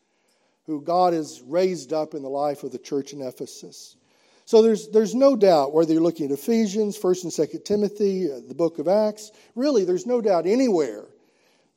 who 0.66 0.82
God 0.82 1.14
has 1.14 1.42
raised 1.46 1.94
up 1.94 2.14
in 2.14 2.22
the 2.22 2.30
life 2.30 2.64
of 2.64 2.72
the 2.72 2.78
church 2.78 3.14
in 3.14 3.22
Ephesus. 3.22 3.98
So 4.46 4.62
there's, 4.62 4.90
there's 4.90 5.14
no 5.14 5.36
doubt, 5.36 5.74
whether 5.74 5.94
you're 5.94 6.02
looking 6.02 6.26
at 6.26 6.32
Ephesians, 6.32 6.98
1st 6.98 7.24
and 7.24 7.32
2nd 7.32 7.66
Timothy, 7.66 8.32
uh, 8.32 8.40
the 8.48 8.56
book 8.56 8.80
of 8.80 8.88
Acts, 8.88 9.32
really, 9.56 9.86
there's 9.86 10.08
no 10.08 10.22
doubt 10.22 10.48
anywhere 10.48 11.06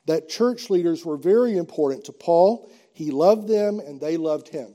that 0.07 0.29
church 0.29 0.71
leaders 0.71 1.05
were 1.05 1.17
very 1.17 1.57
important 1.57 2.05
to 2.05 2.13
Paul. 2.13 2.71
He 2.93 3.11
loved 3.11 3.49
them 3.49 3.79
and 3.79 4.01
they 4.01 4.17
loved 4.17 4.49
him. 4.49 4.75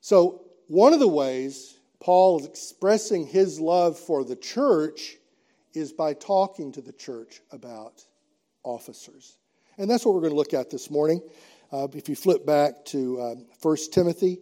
So, 0.00 0.42
one 0.68 0.92
of 0.92 1.00
the 1.00 1.08
ways 1.08 1.75
Paul 2.00 2.40
is 2.40 2.46
expressing 2.46 3.26
his 3.26 3.60
love 3.60 3.98
for 3.98 4.24
the 4.24 4.36
church 4.36 5.16
is 5.74 5.92
by 5.92 6.14
talking 6.14 6.72
to 6.72 6.80
the 6.80 6.92
church 6.92 7.40
about 7.50 8.02
officers. 8.62 9.36
And 9.78 9.90
that's 9.90 10.04
what 10.04 10.14
we're 10.14 10.22
going 10.22 10.32
to 10.32 10.36
look 10.36 10.54
at 10.54 10.70
this 10.70 10.90
morning. 10.90 11.20
Uh, 11.72 11.88
if 11.92 12.08
you 12.08 12.14
flip 12.14 12.46
back 12.46 12.84
to 12.86 13.20
uh, 13.20 13.34
1 13.60 13.76
Timothy, 13.92 14.38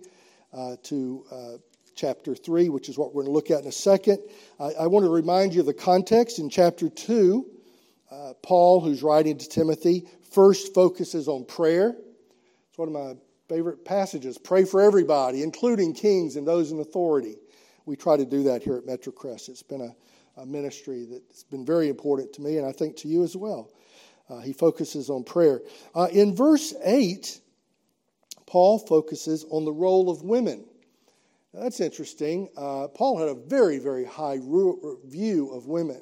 uh, 0.53 0.77
to 0.85 1.25
uh, 1.33 1.51
chapter 1.97 2.35
3, 2.35 2.69
which 2.69 2.89
is 2.89 2.97
what 2.97 3.09
we're 3.09 3.23
going 3.23 3.27
to 3.27 3.33
look 3.33 3.51
at 3.51 3.63
in 3.63 3.69
a 3.69 3.73
second, 3.73 4.19
I 4.61 4.87
want 4.87 5.05
to 5.05 5.11
remind 5.11 5.55
you 5.55 5.61
of 5.61 5.67
the 5.67 5.75
context. 5.75 6.39
In 6.39 6.51
chapter 6.51 6.89
2, 6.89 7.47
uh, 8.11 8.33
Paul, 8.43 8.81
who's 8.81 9.03
writing 9.03 9.39
to 9.39 9.49
Timothy, 9.49 10.07
first 10.31 10.75
focuses 10.75 11.27
on 11.29 11.45
prayer. 11.45 11.97
It's 12.69 12.79
one 12.79 12.89
of 12.89 12.95
my 12.95 13.15
favorite 13.49 13.85
passages. 13.85 14.39
Pray 14.39 14.65
for 14.65 14.81
everybody, 14.81 15.43
including 15.43 15.95
kings 15.95 16.37
and 16.37 16.47
those 16.47 16.73
in 16.73 16.81
authority. 16.81 17.37
We 17.87 17.97
try 17.97 18.17
to 18.17 18.25
do 18.25 18.43
that 18.45 18.63
here 18.63 18.77
at 18.77 18.87
MetroCrest. 18.87 19.49
It's 19.49 19.63
been 19.63 19.81
a, 19.81 20.41
a 20.41 20.47
ministry 20.47 21.07
that's 21.11 21.45
been 21.45 21.67
very 21.67 21.89
important 21.89 22.33
to 22.35 22.43
me, 22.43 22.59
and 22.59 22.67
I 22.67 22.73
think 22.73 22.97
to 22.99 23.09
you 23.09 23.23
as 23.23 23.37
well. 23.37 23.71
Uh, 24.29 24.41
he 24.41 24.53
focuses 24.53 25.11
on 25.11 25.23
prayer. 25.23 25.61
Uh, 25.95 26.09
in 26.11 26.35
verse 26.35 26.73
8, 26.83 27.41
Paul 28.47 28.79
focuses 28.79 29.45
on 29.51 29.65
the 29.65 29.73
role 29.73 30.09
of 30.09 30.23
women. 30.23 30.65
Now, 31.53 31.63
that's 31.63 31.81
interesting. 31.81 32.49
Uh, 32.57 32.89
Paul 32.89 33.19
had 33.19 33.29
a 33.29 33.35
very, 33.35 33.79
very 33.79 34.05
high 34.05 34.39
view 34.39 35.51
of 35.53 35.67
women. 35.67 36.01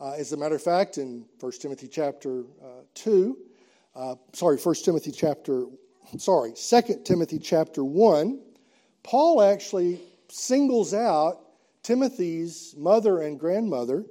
Uh, 0.00 0.12
as 0.12 0.32
a 0.32 0.36
matter 0.36 0.56
of 0.56 0.62
fact, 0.62 0.98
in 0.98 1.24
1 1.38 1.52
Timothy 1.52 1.86
chapter 1.86 2.40
uh, 2.62 2.82
2, 2.94 3.38
uh, 3.94 4.16
sorry, 4.32 4.56
1 4.56 4.74
Timothy 4.76 5.12
chapter, 5.12 5.66
sorry, 6.18 6.52
2 6.52 7.02
Timothy 7.04 7.38
chapter 7.38 7.84
1, 7.84 8.40
Paul 9.04 9.42
actually 9.42 10.00
singles 10.34 10.92
out 10.92 11.40
Timothy's 11.82 12.74
mother 12.76 13.20
and 13.20 13.38
grandmother 13.38 14.04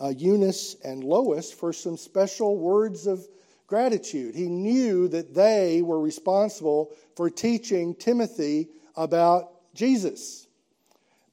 uh, 0.00 0.12
Eunice 0.16 0.76
and 0.84 1.04
Lois 1.04 1.52
for 1.52 1.72
some 1.72 1.96
special 1.96 2.56
words 2.58 3.06
of 3.06 3.26
gratitude. 3.66 4.34
He 4.34 4.48
knew 4.48 5.08
that 5.08 5.34
they 5.34 5.82
were 5.82 6.00
responsible 6.00 6.92
for 7.16 7.30
teaching 7.30 7.94
Timothy 7.94 8.68
about 8.96 9.74
Jesus. 9.74 10.46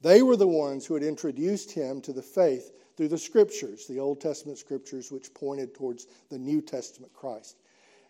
They 0.02 0.22
were 0.22 0.36
the 0.36 0.46
ones 0.46 0.86
who 0.86 0.94
had 0.94 1.02
introduced 1.02 1.72
him 1.72 2.00
to 2.02 2.12
the 2.12 2.22
faith 2.22 2.72
through 2.96 3.08
the 3.08 3.18
scriptures, 3.18 3.86
the 3.86 3.98
Old 3.98 4.20
Testament 4.20 4.58
scriptures, 4.58 5.10
which 5.10 5.34
pointed 5.34 5.74
towards 5.74 6.06
the 6.30 6.38
New 6.38 6.60
Testament 6.60 7.12
Christ. 7.12 7.56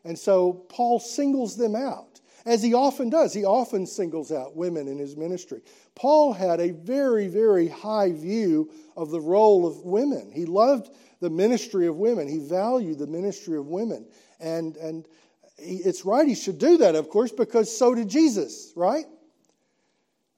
And 0.05 0.19
so 0.19 0.53
Paul 0.69 1.01
singles 1.01 1.57
them 1.57 1.75
out 1.75 2.21
as 2.47 2.63
he 2.63 2.73
often 2.73 3.11
does. 3.11 3.35
He 3.35 3.45
often 3.45 3.87
singles 3.87 4.31
out 4.31 4.57
women 4.57 4.87
in 4.89 4.99
his 4.99 5.17
ministry. 5.17 5.61
Paul 5.95 6.33
had 6.33 6.61
a 6.61 6.71
very, 6.71 7.27
very 7.27 7.69
high 7.69 8.13
view 8.13 8.71
of 8.97 9.11
the 9.11 9.21
role 9.21 9.67
of 9.67 9.85
women. 9.85 10.31
He 10.33 10.47
loved 10.47 10.91
the 11.21 11.31
ministry 11.31 11.87
of 11.87 11.97
women, 11.97 12.29
he 12.29 12.39
valued 12.39 12.99
the 12.99 13.07
ministry 13.07 13.59
of 13.59 13.67
women. 13.67 14.07
And, 14.39 14.77
and 14.77 15.07
it's 15.59 16.05
right, 16.05 16.29
he 16.29 16.35
should 16.35 16.59
do 16.59 16.79
that, 16.79 16.95
of 16.95 17.09
course, 17.09 17.33
because 17.33 17.75
so 17.75 17.95
did 17.95 18.09
Jesus, 18.09 18.73
right? 18.77 19.07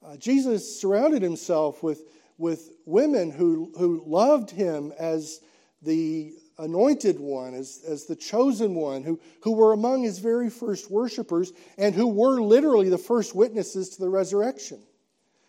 Uh, 0.05 0.17
Jesus 0.17 0.81
surrounded 0.81 1.21
himself 1.21 1.83
with, 1.83 2.05
with 2.39 2.71
women 2.87 3.31
who, 3.31 3.73
who 3.77 4.05
loved 4.07 4.51
him 4.51 4.93
as 4.99 5.41
the 5.83 6.33
anointed 6.59 7.21
one, 7.21 7.55
as, 7.55 7.83
as 7.87 8.07
the 8.07 8.17
chosen 8.17 8.75
one, 8.75 9.03
who, 9.03 9.21
who 9.43 9.53
were 9.53 9.73
among 9.73 10.03
his 10.03 10.19
very 10.19 10.51
first 10.51 10.91
worshipers 10.91 11.53
and 11.77 11.95
who 11.95 12.09
were 12.09 12.41
literally 12.41 12.89
the 12.89 12.99
first 12.99 13.35
witnesses 13.35 13.91
to 13.91 14.01
the 14.01 14.09
resurrection. 14.09 14.83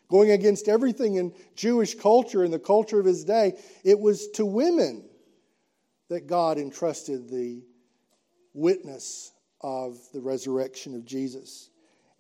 Going 0.09 0.31
against 0.31 0.67
everything 0.67 1.15
in 1.15 1.33
Jewish 1.55 1.95
culture 1.95 2.43
and 2.43 2.53
the 2.53 2.59
culture 2.59 2.99
of 2.99 3.05
his 3.05 3.23
day, 3.23 3.59
it 3.83 3.99
was 3.99 4.27
to 4.29 4.45
women 4.45 5.03
that 6.09 6.27
God 6.27 6.57
entrusted 6.57 7.29
the 7.29 7.63
witness 8.53 9.31
of 9.61 9.97
the 10.13 10.21
resurrection 10.21 10.95
of 10.95 11.05
Jesus. 11.05 11.69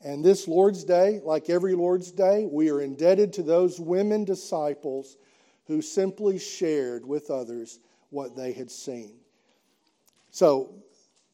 And 0.01 0.23
this 0.23 0.47
Lord's 0.47 0.83
Day, 0.83 1.19
like 1.23 1.49
every 1.49 1.75
Lord's 1.75 2.11
Day, 2.11 2.47
we 2.49 2.69
are 2.69 2.81
indebted 2.81 3.33
to 3.33 3.43
those 3.43 3.79
women 3.79 4.23
disciples 4.23 5.17
who 5.65 5.81
simply 5.81 6.39
shared 6.39 7.05
with 7.05 7.29
others 7.29 7.79
what 8.09 8.35
they 8.35 8.51
had 8.51 8.71
seen. 8.71 9.17
So, 10.31 10.73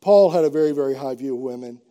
Paul 0.02 0.30
had 0.30 0.44
a 0.44 0.50
very, 0.50 0.72
very 0.72 0.94
high 0.94 1.16
view 1.16 1.36
of 1.36 1.42
women, 1.42 1.82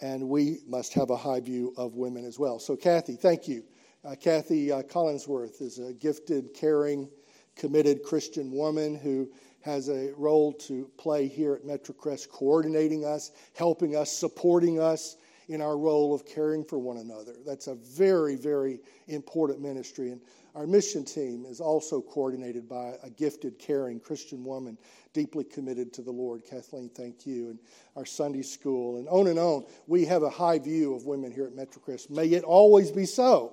and 0.00 0.28
we 0.28 0.58
must 0.66 0.94
have 0.94 1.10
a 1.10 1.16
high 1.16 1.40
view 1.40 1.74
of 1.76 1.94
women 1.94 2.24
as 2.24 2.38
well. 2.38 2.58
So, 2.58 2.76
Kathy, 2.76 3.16
thank 3.16 3.48
you. 3.48 3.64
Uh, 4.04 4.14
Kathy 4.14 4.70
uh, 4.70 4.82
Collinsworth 4.82 5.60
is 5.60 5.78
a 5.78 5.92
gifted, 5.92 6.54
caring, 6.54 7.08
committed 7.56 8.02
Christian 8.04 8.52
woman 8.52 8.94
who 8.94 9.28
has 9.62 9.88
a 9.88 10.12
role 10.16 10.52
to 10.52 10.88
play 10.96 11.26
here 11.26 11.54
at 11.54 11.64
MetroCrest, 11.64 12.28
coordinating 12.28 13.04
us, 13.04 13.32
helping 13.54 13.96
us, 13.96 14.12
supporting 14.12 14.78
us 14.78 15.16
in 15.48 15.60
our 15.60 15.76
role 15.76 16.14
of 16.14 16.24
caring 16.24 16.64
for 16.64 16.78
one 16.78 16.98
another. 16.98 17.32
That's 17.44 17.66
a 17.66 17.74
very, 17.74 18.36
very 18.36 18.80
important 19.08 19.60
ministry. 19.60 20.10
And 20.10 20.20
Our 20.56 20.66
mission 20.66 21.04
team 21.04 21.44
is 21.44 21.60
also 21.60 22.00
coordinated 22.00 22.66
by 22.66 22.94
a 23.02 23.10
gifted, 23.10 23.58
caring 23.58 24.00
Christian 24.00 24.42
woman, 24.42 24.78
deeply 25.12 25.44
committed 25.44 25.92
to 25.92 26.02
the 26.02 26.10
Lord. 26.10 26.46
Kathleen, 26.48 26.88
thank 26.88 27.26
you. 27.26 27.50
And 27.50 27.58
our 27.94 28.06
Sunday 28.06 28.40
school, 28.40 28.96
and 28.96 29.06
on 29.08 29.26
and 29.26 29.38
on. 29.38 29.66
We 29.86 30.06
have 30.06 30.22
a 30.22 30.30
high 30.30 30.58
view 30.58 30.94
of 30.94 31.04
women 31.04 31.30
here 31.30 31.44
at 31.44 31.52
Metrocrest. 31.52 32.08
May 32.08 32.28
it 32.28 32.42
always 32.42 32.90
be 32.90 33.04
so, 33.04 33.52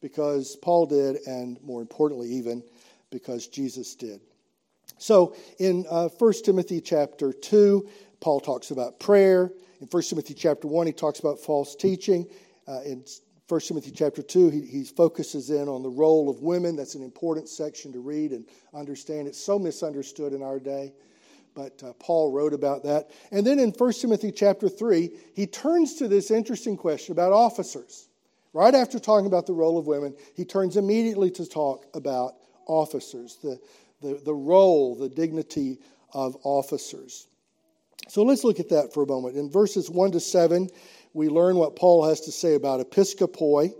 because 0.00 0.56
Paul 0.56 0.86
did, 0.86 1.18
and 1.28 1.62
more 1.62 1.80
importantly, 1.80 2.28
even 2.30 2.64
because 3.10 3.46
Jesus 3.46 3.94
did. 3.94 4.20
So 4.98 5.36
in 5.60 5.86
uh, 5.88 6.08
1 6.08 6.32
Timothy 6.44 6.80
chapter 6.80 7.32
2, 7.32 7.88
Paul 8.18 8.40
talks 8.40 8.72
about 8.72 8.98
prayer. 8.98 9.52
In 9.80 9.86
1 9.86 10.02
Timothy 10.02 10.34
chapter 10.34 10.66
1, 10.66 10.88
he 10.88 10.92
talks 10.92 11.20
about 11.20 11.38
false 11.38 11.76
teaching. 11.76 12.26
Uh, 12.66 12.80
in 12.84 13.04
1 13.52 13.60
Timothy 13.60 13.90
chapter 13.90 14.22
2, 14.22 14.48
he, 14.48 14.60
he 14.62 14.82
focuses 14.82 15.50
in 15.50 15.68
on 15.68 15.82
the 15.82 15.90
role 15.90 16.30
of 16.30 16.40
women. 16.40 16.74
That's 16.74 16.94
an 16.94 17.02
important 17.02 17.50
section 17.50 17.92
to 17.92 18.00
read 18.00 18.30
and 18.30 18.46
understand. 18.72 19.28
It's 19.28 19.38
so 19.38 19.58
misunderstood 19.58 20.32
in 20.32 20.42
our 20.42 20.58
day, 20.58 20.94
but 21.54 21.82
uh, 21.82 21.92
Paul 21.98 22.32
wrote 22.32 22.54
about 22.54 22.82
that. 22.84 23.10
And 23.30 23.46
then 23.46 23.58
in 23.58 23.68
1 23.72 23.92
Timothy 23.92 24.32
chapter 24.32 24.70
3, 24.70 25.10
he 25.34 25.46
turns 25.46 25.96
to 25.96 26.08
this 26.08 26.30
interesting 26.30 26.78
question 26.78 27.12
about 27.12 27.32
officers. 27.32 28.08
Right 28.54 28.74
after 28.74 28.98
talking 28.98 29.26
about 29.26 29.46
the 29.46 29.52
role 29.52 29.76
of 29.76 29.86
women, 29.86 30.16
he 30.34 30.46
turns 30.46 30.78
immediately 30.78 31.30
to 31.32 31.44
talk 31.44 31.84
about 31.92 32.36
officers, 32.64 33.36
the, 33.42 33.60
the, 34.00 34.18
the 34.24 34.32
role, 34.32 34.94
the 34.94 35.10
dignity 35.10 35.78
of 36.14 36.38
officers. 36.42 37.26
So 38.08 38.22
let's 38.22 38.44
look 38.44 38.60
at 38.60 38.70
that 38.70 38.94
for 38.94 39.02
a 39.02 39.06
moment. 39.06 39.36
In 39.36 39.50
verses 39.50 39.90
1 39.90 40.12
to 40.12 40.20
7, 40.20 40.70
we 41.14 41.28
learn 41.28 41.56
what 41.56 41.76
Paul 41.76 42.08
has 42.08 42.20
to 42.22 42.32
say 42.32 42.54
about 42.54 42.80
episkopoi. 42.80 43.74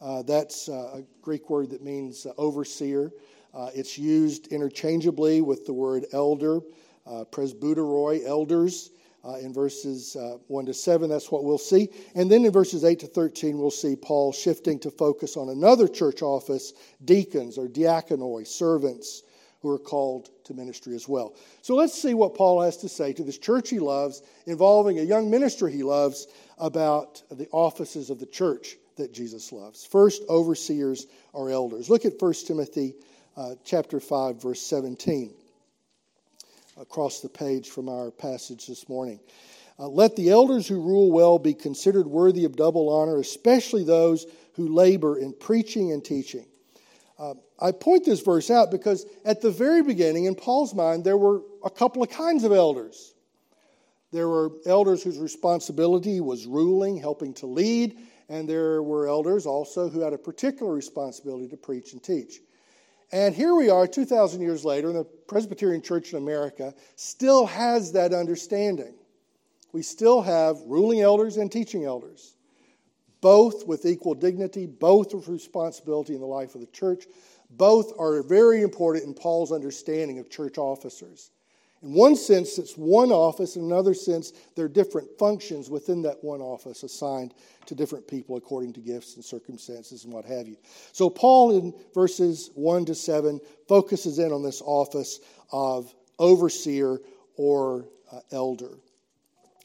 Uh, 0.00 0.22
that's 0.22 0.68
uh, 0.68 0.98
a 0.98 1.02
Greek 1.20 1.48
word 1.48 1.70
that 1.70 1.82
means 1.82 2.26
uh, 2.26 2.32
overseer. 2.36 3.12
Uh, 3.54 3.70
it's 3.74 3.96
used 3.96 4.48
interchangeably 4.48 5.42
with 5.42 5.64
the 5.66 5.72
word 5.72 6.06
elder, 6.12 6.60
uh, 7.06 7.24
presbyteroi, 7.30 8.26
elders. 8.26 8.90
Uh, 9.24 9.36
in 9.36 9.52
verses 9.52 10.16
1 10.48 10.66
to 10.66 10.74
7, 10.74 11.08
that's 11.08 11.30
what 11.30 11.44
we'll 11.44 11.56
see. 11.56 11.88
And 12.16 12.28
then 12.28 12.44
in 12.44 12.50
verses 12.50 12.82
8 12.82 12.98
to 12.98 13.06
13, 13.06 13.56
we'll 13.56 13.70
see 13.70 13.94
Paul 13.94 14.32
shifting 14.32 14.80
to 14.80 14.90
focus 14.90 15.36
on 15.36 15.50
another 15.50 15.86
church 15.86 16.22
office, 16.22 16.72
deacons 17.04 17.56
or 17.56 17.68
diaconoi, 17.68 18.44
servants 18.44 19.22
who 19.62 19.70
are 19.70 19.78
called 19.78 20.30
to 20.44 20.54
ministry 20.54 20.94
as 20.96 21.08
well. 21.08 21.36
So 21.62 21.76
let's 21.76 21.94
see 21.94 22.14
what 22.14 22.34
Paul 22.34 22.60
has 22.62 22.76
to 22.78 22.88
say 22.88 23.12
to 23.12 23.22
this 23.22 23.38
church 23.38 23.70
he 23.70 23.78
loves, 23.78 24.22
involving 24.46 24.98
a 24.98 25.02
young 25.02 25.30
minister 25.30 25.68
he 25.68 25.84
loves, 25.84 26.26
about 26.62 27.20
the 27.28 27.48
offices 27.50 28.08
of 28.08 28.20
the 28.20 28.26
church 28.26 28.76
that 28.96 29.12
Jesus 29.12 29.50
loves. 29.50 29.84
First, 29.84 30.22
overseers 30.28 31.08
or 31.32 31.50
elders. 31.50 31.90
Look 31.90 32.04
at 32.04 32.12
1 32.20 32.34
Timothy 32.46 32.94
uh, 33.36 33.56
chapter 33.64 33.98
5, 33.98 34.40
verse 34.40 34.62
17, 34.62 35.34
across 36.80 37.20
the 37.20 37.28
page 37.28 37.68
from 37.68 37.88
our 37.88 38.12
passage 38.12 38.68
this 38.68 38.88
morning. 38.88 39.18
Uh, 39.76 39.88
Let 39.88 40.14
the 40.14 40.30
elders 40.30 40.68
who 40.68 40.80
rule 40.80 41.10
well 41.10 41.40
be 41.40 41.52
considered 41.52 42.06
worthy 42.06 42.44
of 42.44 42.54
double 42.54 42.88
honor, 42.90 43.18
especially 43.18 43.82
those 43.82 44.24
who 44.54 44.68
labor 44.68 45.18
in 45.18 45.32
preaching 45.32 45.90
and 45.90 46.04
teaching. 46.04 46.46
Uh, 47.18 47.34
I 47.60 47.72
point 47.72 48.04
this 48.04 48.20
verse 48.20 48.50
out 48.50 48.70
because 48.70 49.04
at 49.24 49.40
the 49.40 49.50
very 49.50 49.82
beginning, 49.82 50.26
in 50.26 50.36
Paul's 50.36 50.74
mind, 50.74 51.02
there 51.02 51.16
were 51.16 51.40
a 51.64 51.70
couple 51.70 52.04
of 52.04 52.10
kinds 52.10 52.44
of 52.44 52.52
elders. 52.52 53.14
There 54.12 54.28
were 54.28 54.52
elders 54.66 55.02
whose 55.02 55.18
responsibility 55.18 56.20
was 56.20 56.46
ruling, 56.46 56.96
helping 56.98 57.34
to 57.34 57.46
lead, 57.46 57.98
and 58.28 58.48
there 58.48 58.82
were 58.82 59.08
elders 59.08 59.46
also 59.46 59.88
who 59.88 60.00
had 60.00 60.12
a 60.12 60.18
particular 60.18 60.72
responsibility 60.72 61.48
to 61.48 61.56
preach 61.56 61.92
and 61.92 62.02
teach. 62.02 62.40
And 63.10 63.34
here 63.34 63.54
we 63.54 63.68
are, 63.68 63.86
2,000 63.86 64.40
years 64.40 64.64
later, 64.64 64.88
and 64.88 64.96
the 64.96 65.04
Presbyterian 65.04 65.82
Church 65.82 66.12
in 66.12 66.18
America 66.18 66.74
still 66.96 67.46
has 67.46 67.92
that 67.92 68.14
understanding. 68.14 68.94
We 69.72 69.82
still 69.82 70.22
have 70.22 70.60
ruling 70.66 71.00
elders 71.00 71.38
and 71.38 71.50
teaching 71.50 71.84
elders 71.84 72.34
both 73.22 73.66
with 73.66 73.86
equal 73.86 74.14
dignity, 74.14 74.66
both 74.66 75.14
with 75.14 75.28
responsibility 75.28 76.14
in 76.14 76.20
the 76.20 76.26
life 76.26 76.54
of 76.54 76.60
the 76.60 76.66
church. 76.66 77.06
Both 77.50 77.92
are 77.98 78.22
very 78.22 78.62
important 78.62 79.06
in 79.06 79.14
Paul's 79.14 79.52
understanding 79.52 80.18
of 80.18 80.28
church 80.28 80.58
officers. 80.58 81.30
In 81.82 81.94
one 81.94 82.14
sense, 82.14 82.58
it's 82.58 82.76
one 82.76 83.10
office. 83.10 83.56
In 83.56 83.64
another 83.64 83.94
sense, 83.94 84.32
there 84.54 84.66
are 84.66 84.68
different 84.68 85.18
functions 85.18 85.68
within 85.68 86.02
that 86.02 86.22
one 86.22 86.40
office 86.40 86.84
assigned 86.84 87.34
to 87.66 87.74
different 87.74 88.06
people 88.06 88.36
according 88.36 88.72
to 88.74 88.80
gifts 88.80 89.16
and 89.16 89.24
circumstances 89.24 90.04
and 90.04 90.12
what 90.12 90.24
have 90.24 90.46
you. 90.46 90.56
So, 90.92 91.10
Paul 91.10 91.58
in 91.58 91.74
verses 91.92 92.50
1 92.54 92.84
to 92.86 92.94
7 92.94 93.40
focuses 93.66 94.18
in 94.18 94.32
on 94.32 94.42
this 94.42 94.62
office 94.64 95.20
of 95.50 95.92
overseer 96.18 97.00
or 97.36 97.88
uh, 98.12 98.20
elder. 98.30 98.78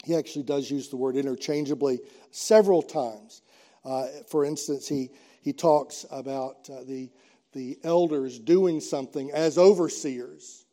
He 0.04 0.16
actually 0.16 0.44
does 0.44 0.70
use 0.70 0.88
the 0.88 0.96
word 0.96 1.16
interchangeably 1.16 2.00
several 2.30 2.82
times. 2.82 3.42
Uh, 3.84 4.06
for 4.28 4.44
instance, 4.44 4.88
he, 4.88 5.10
he 5.40 5.52
talks 5.52 6.04
about 6.10 6.68
uh, 6.70 6.82
the, 6.84 7.10
the 7.52 7.78
elders 7.84 8.38
doing 8.38 8.80
something 8.80 9.30
as 9.32 9.58
overseers. 9.58 10.64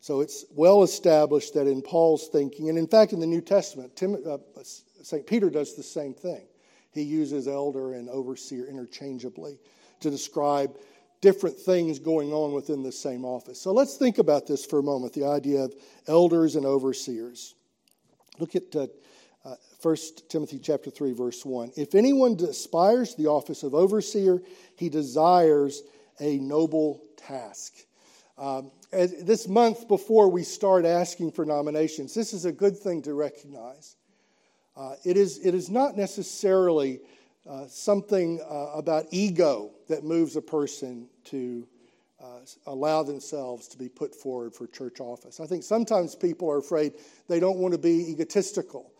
So 0.00 0.20
it's 0.20 0.44
well 0.54 0.82
established 0.82 1.54
that 1.54 1.66
in 1.66 1.82
Paul's 1.82 2.28
thinking, 2.28 2.68
and 2.68 2.78
in 2.78 2.86
fact 2.86 3.12
in 3.12 3.20
the 3.20 3.26
New 3.26 3.40
Testament, 3.40 3.96
Tim, 3.96 4.16
uh, 4.26 4.38
St. 5.02 5.26
Peter 5.26 5.50
does 5.50 5.74
the 5.74 5.82
same 5.82 6.14
thing. 6.14 6.46
He 6.92 7.02
uses 7.02 7.48
elder 7.48 7.92
and 7.92 8.08
overseer 8.08 8.66
interchangeably 8.66 9.58
to 10.00 10.10
describe 10.10 10.76
different 11.20 11.56
things 11.56 11.98
going 11.98 12.32
on 12.32 12.52
within 12.52 12.82
the 12.82 12.92
same 12.92 13.24
office. 13.24 13.60
So 13.60 13.72
let's 13.72 13.96
think 13.96 14.18
about 14.18 14.46
this 14.46 14.64
for 14.64 14.78
a 14.78 14.82
moment 14.82 15.12
the 15.12 15.26
idea 15.26 15.64
of 15.64 15.74
elders 16.06 16.54
and 16.56 16.64
overseers. 16.64 17.54
Look 18.38 18.54
at 18.54 18.74
uh, 18.74 18.86
1 19.82 19.96
Timothy 20.28 20.58
chapter 20.58 20.90
3 20.90 21.12
verse 21.12 21.44
1. 21.44 21.72
If 21.76 21.94
anyone 21.94 22.36
aspires 22.40 23.14
to 23.14 23.22
the 23.22 23.28
office 23.28 23.62
of 23.62 23.74
overseer, 23.74 24.40
he 24.76 24.88
desires 24.88 25.82
a 26.20 26.38
noble 26.38 27.02
task. 27.16 27.74
Um, 28.38 28.70
this 28.92 29.48
month 29.48 29.88
before 29.88 30.28
we 30.30 30.44
start 30.44 30.84
asking 30.84 31.32
for 31.32 31.44
nominations, 31.44 32.14
this 32.14 32.32
is 32.32 32.44
a 32.44 32.52
good 32.52 32.78
thing 32.78 33.02
to 33.02 33.14
recognize. 33.14 33.96
Uh, 34.76 34.94
it, 35.04 35.16
is, 35.16 35.44
it 35.44 35.54
is 35.54 35.68
not 35.68 35.96
necessarily 35.96 37.00
uh, 37.48 37.66
something 37.66 38.40
uh, 38.48 38.70
about 38.74 39.06
ego 39.10 39.72
that 39.88 40.04
moves 40.04 40.36
a 40.36 40.42
person 40.42 41.08
to 41.24 41.66
uh, 42.22 42.40
allow 42.66 43.02
themselves 43.02 43.66
to 43.68 43.76
be 43.76 43.88
put 43.88 44.14
forward 44.14 44.54
for 44.54 44.68
church 44.68 45.00
office. 45.00 45.40
I 45.40 45.46
think 45.46 45.64
sometimes 45.64 46.14
people 46.14 46.48
are 46.48 46.58
afraid 46.58 46.92
they 47.28 47.40
don't 47.40 47.58
want 47.58 47.72
to 47.72 47.78
be 47.78 48.10
egotistical. 48.10 48.92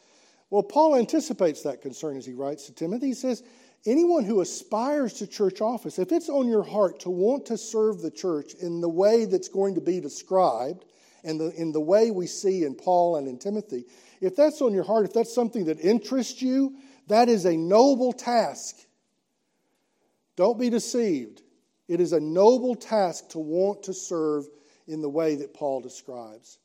Well, 0.51 0.63
Paul 0.63 0.97
anticipates 0.97 1.63
that 1.63 1.81
concern 1.81 2.17
as 2.17 2.27
he 2.27 2.33
writes 2.33 2.67
to 2.67 2.75
Timothy. 2.75 3.09
He 3.09 3.15
says, 3.15 3.45
Anyone 3.87 4.25
who 4.25 4.41
aspires 4.41 5.15
to 5.15 5.27
church 5.27 5.61
office, 5.61 5.99
if 5.99 6.13
it's 6.13 6.29
on 6.29 6.49
your 6.49 6.65
heart 6.65 7.01
to 7.01 7.11
want 7.11 7.47
to 7.47 7.57
serve 7.57 8.01
the 8.01 8.11
church 8.11 8.55
in 8.55 8.81
the 8.81 8.89
way 8.89 9.25
that's 9.25 9.49
going 9.49 9.75
to 9.77 9.81
be 9.81 10.01
described, 10.01 10.85
and 11.25 11.41
the, 11.41 11.51
in 11.61 11.73
the 11.73 11.81
way 11.81 12.11
we 12.11 12.27
see 12.27 12.65
in 12.65 12.75
Paul 12.75 13.17
and 13.17 13.29
in 13.29 13.39
Timothy, 13.39 13.85
if 14.21 14.37
that's 14.37 14.61
on 14.61 14.73
your 14.73 14.85
heart, 14.85 15.05
if 15.05 15.13
that's 15.13 15.35
something 15.35 15.65
that 15.67 15.81
interests 15.81 16.43
you, 16.43 16.77
that 17.09 17.29
is 17.29 17.45
a 17.45 17.57
noble 17.57 18.13
task. 18.13 18.77
Don't 20.37 20.59
be 20.59 20.71
deceived. 20.71 21.43
It 21.89 22.01
is 22.01 22.13
a 22.13 22.21
noble 22.21 22.75
task 22.75 23.31
to 23.31 23.39
want 23.39 23.85
to 23.85 23.95
serve 23.95 24.47
in 24.87 25.01
the 25.01 25.09
way 25.09 25.37
that 25.37 25.55
Paul 25.55 25.81
describes. 25.81 26.59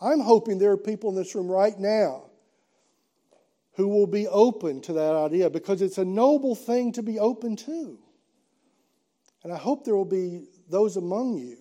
I'm 0.00 0.20
hoping 0.20 0.58
there 0.58 0.72
are 0.72 0.76
people 0.76 1.10
in 1.10 1.16
this 1.16 1.34
room 1.34 1.48
right 1.48 1.78
now 1.78 2.24
who 3.76 3.88
will 3.88 4.06
be 4.06 4.26
open 4.28 4.80
to 4.82 4.92
that 4.94 5.14
idea 5.14 5.50
because 5.50 5.82
it's 5.82 5.98
a 5.98 6.04
noble 6.04 6.54
thing 6.54 6.92
to 6.92 7.02
be 7.02 7.18
open 7.18 7.56
to. 7.56 7.98
And 9.42 9.52
I 9.52 9.56
hope 9.56 9.84
there 9.84 9.96
will 9.96 10.04
be 10.04 10.46
those 10.70 10.96
among 10.96 11.36
you 11.36 11.58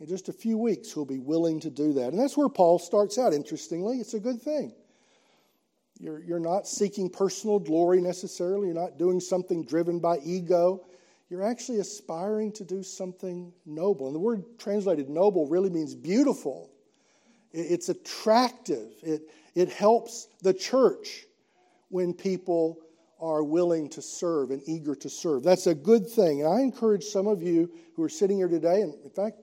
in 0.00 0.06
just 0.06 0.28
a 0.28 0.32
few 0.32 0.58
weeks 0.58 0.90
who 0.90 1.00
will 1.00 1.06
be 1.06 1.18
willing 1.18 1.60
to 1.60 1.70
do 1.70 1.92
that. 1.94 2.08
And 2.08 2.18
that's 2.18 2.36
where 2.36 2.48
Paul 2.48 2.78
starts 2.78 3.16
out, 3.18 3.32
interestingly. 3.32 3.98
It's 3.98 4.14
a 4.14 4.20
good 4.20 4.42
thing. 4.42 4.74
You're, 5.98 6.22
you're 6.22 6.40
not 6.40 6.66
seeking 6.66 7.10
personal 7.10 7.58
glory 7.58 8.00
necessarily, 8.00 8.66
you're 8.66 8.74
not 8.74 8.98
doing 8.98 9.20
something 9.20 9.64
driven 9.64 10.00
by 10.00 10.18
ego. 10.24 10.86
You're 11.28 11.44
actually 11.44 11.78
aspiring 11.78 12.50
to 12.54 12.64
do 12.64 12.82
something 12.82 13.52
noble. 13.64 14.06
And 14.06 14.14
the 14.16 14.20
word 14.20 14.42
translated 14.58 15.08
noble 15.08 15.46
really 15.46 15.70
means 15.70 15.94
beautiful. 15.94 16.72
It's 17.52 17.88
attractive. 17.88 18.88
It, 19.02 19.22
it 19.54 19.70
helps 19.70 20.28
the 20.42 20.54
church 20.54 21.26
when 21.88 22.14
people 22.14 22.78
are 23.20 23.44
willing 23.44 23.88
to 23.90 24.00
serve 24.00 24.50
and 24.50 24.62
eager 24.66 24.94
to 24.94 25.10
serve. 25.10 25.42
That's 25.42 25.66
a 25.66 25.74
good 25.74 26.08
thing. 26.08 26.42
And 26.42 26.52
I 26.52 26.60
encourage 26.60 27.04
some 27.04 27.26
of 27.26 27.42
you 27.42 27.70
who 27.94 28.02
are 28.02 28.08
sitting 28.08 28.38
here 28.38 28.48
today, 28.48 28.80
and 28.80 28.94
in 29.04 29.10
fact, 29.10 29.42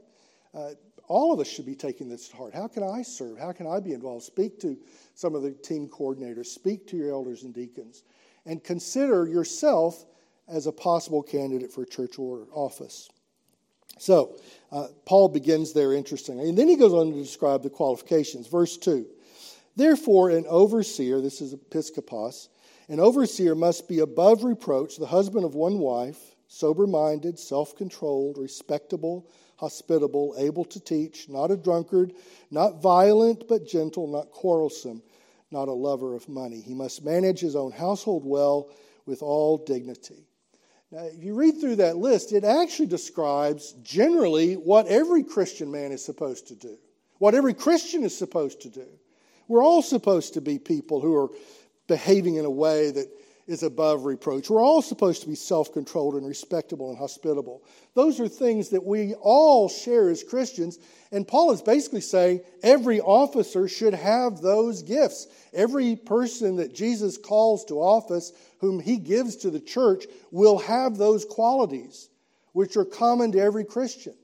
uh, 0.54 0.72
all 1.08 1.32
of 1.32 1.40
us 1.40 1.48
should 1.48 1.66
be 1.66 1.76
taking 1.76 2.10
this 2.10 2.28
to 2.30 2.36
heart. 2.36 2.54
How 2.54 2.68
can 2.68 2.84
I 2.84 3.02
serve? 3.02 3.38
How 3.38 3.52
can 3.52 3.68
I 3.68 3.80
be 3.80 3.94
involved? 3.94 4.24
Speak 4.24 4.60
to 4.62 4.78
some 5.14 5.36
of 5.36 5.44
the 5.44 5.52
team 5.52 5.88
coordinators, 5.88 6.48
speak 6.48 6.88
to 6.88 6.98
your 6.98 7.12
elders 7.12 7.44
and 7.44 7.54
deacons, 7.54 8.04
and 8.46 8.64
consider 8.64 9.28
yourself 9.28 10.06
as 10.48 10.68
a 10.68 10.72
possible 10.72 11.22
candidate 11.22 11.72
for 11.72 11.86
church 11.86 12.18
office. 12.20 13.10
So, 14.00 14.38
uh, 14.72 14.88
Paul 15.06 15.30
begins 15.30 15.74
there 15.74 15.94
interestingly. 15.94 16.50
And 16.50 16.58
then 16.58 16.68
he 16.68 16.76
goes 16.76 16.94
on 16.94 17.12
to 17.12 17.18
describe 17.18 17.64
the 17.64 17.70
qualifications. 17.70 18.48
Verse 18.48 18.78
2 18.78 19.06
Therefore, 19.78 20.32
an 20.32 20.48
overseer, 20.50 21.22
this 21.22 21.40
is 21.40 21.54
episkopos, 21.54 22.48
an 22.90 23.00
overseer 23.00 23.54
must 23.54 23.88
be 23.88 24.00
above 24.00 24.44
reproach, 24.44 24.98
the 24.98 25.06
husband 25.06 25.46
of 25.46 25.54
one 25.54 25.78
wife, 25.78 26.18
sober 26.48 26.88
minded, 26.88 27.38
self 27.38 27.76
controlled, 27.76 28.40
respectable, 28.40 29.30
hospitable, 29.58 30.34
able 30.36 30.66
to 30.66 30.80
teach, 30.80 31.30
not 31.30 31.52
a 31.52 31.58
drunkard, 31.58 32.14
not 32.50 32.82
violent, 32.82 33.48
but 33.48 33.68
gentle, 33.68 34.08
not 34.08 34.32
quarrelsome, 34.32 35.04
not 35.52 35.68
a 35.68 35.74
lover 35.74 36.16
of 36.16 36.28
money. 36.28 36.60
He 36.60 36.74
must 36.74 37.06
manage 37.06 37.40
his 37.40 37.56
own 37.56 37.72
household 37.72 38.26
well 38.26 38.72
with 39.06 39.22
all 39.22 39.60
dignity. 39.60 40.26
Now, 40.90 41.04
if 41.04 41.24
you 41.24 41.36
read 41.36 41.62
through 41.62 41.76
that 41.76 41.98
list, 41.98 42.34
it 42.34 42.44
actually 42.44 42.88
describes 42.88 43.74
generally 43.84 44.56
what 44.56 44.88
every 44.88 45.24
Christian 45.24 45.70
man 45.70 45.92
is 45.92 46.04
supposed 46.04 46.48
to 46.48 46.56
do, 46.56 46.80
what 47.20 47.36
every 47.36 47.54
Christian 47.54 48.04
is 48.04 48.18
supposed 48.18 48.62
to 48.62 48.70
do. 48.70 48.88
We're 49.48 49.64
all 49.64 49.82
supposed 49.82 50.34
to 50.36 50.42
be 50.42 50.60
people 50.60 51.00
who 51.00 51.16
are 51.16 51.30
behaving 51.88 52.36
in 52.36 52.46
a 52.46 52.50
way 52.50 52.92
that 52.92 53.08
is 53.48 53.64
above 53.64 54.04
reproach. 54.04 54.50
We're 54.50 54.62
all 54.62 54.82
supposed 54.82 55.22
to 55.22 55.28
be 55.28 55.36
self 55.36 55.74
controlled 55.74 56.16
and 56.16 56.28
respectable 56.28 56.90
and 56.90 56.98
hospitable. 56.98 57.64
Those 57.94 58.20
are 58.20 58.28
things 58.28 58.70
that 58.70 58.84
we 58.84 59.14
all 59.16 59.70
share 59.70 60.10
as 60.10 60.24
Christians. 60.24 60.78
And 61.14 61.26
Paul 61.26 61.52
is 61.52 61.62
basically 61.62 62.02
saying 62.02 62.42
every 62.62 63.00
officer 63.00 63.70
should 63.70 63.94
have 63.94 64.42
those 64.42 64.84
gifts. 64.84 65.28
Every 65.54 65.96
person 65.96 66.58
that 66.58 66.76
Jesus 66.76 67.18
calls 67.18 67.64
to 67.66 67.76
office, 67.76 68.34
whom 68.60 68.82
he 68.82 68.98
gives 68.98 69.38
to 69.38 69.50
the 69.50 69.62
church, 69.62 70.06
will 70.32 70.60
have 70.60 70.98
those 70.98 71.24
qualities, 71.24 72.10
which 72.52 72.76
are 72.76 72.86
common 72.86 73.32
to 73.32 73.40
every 73.40 73.64
Christian. 73.64 74.16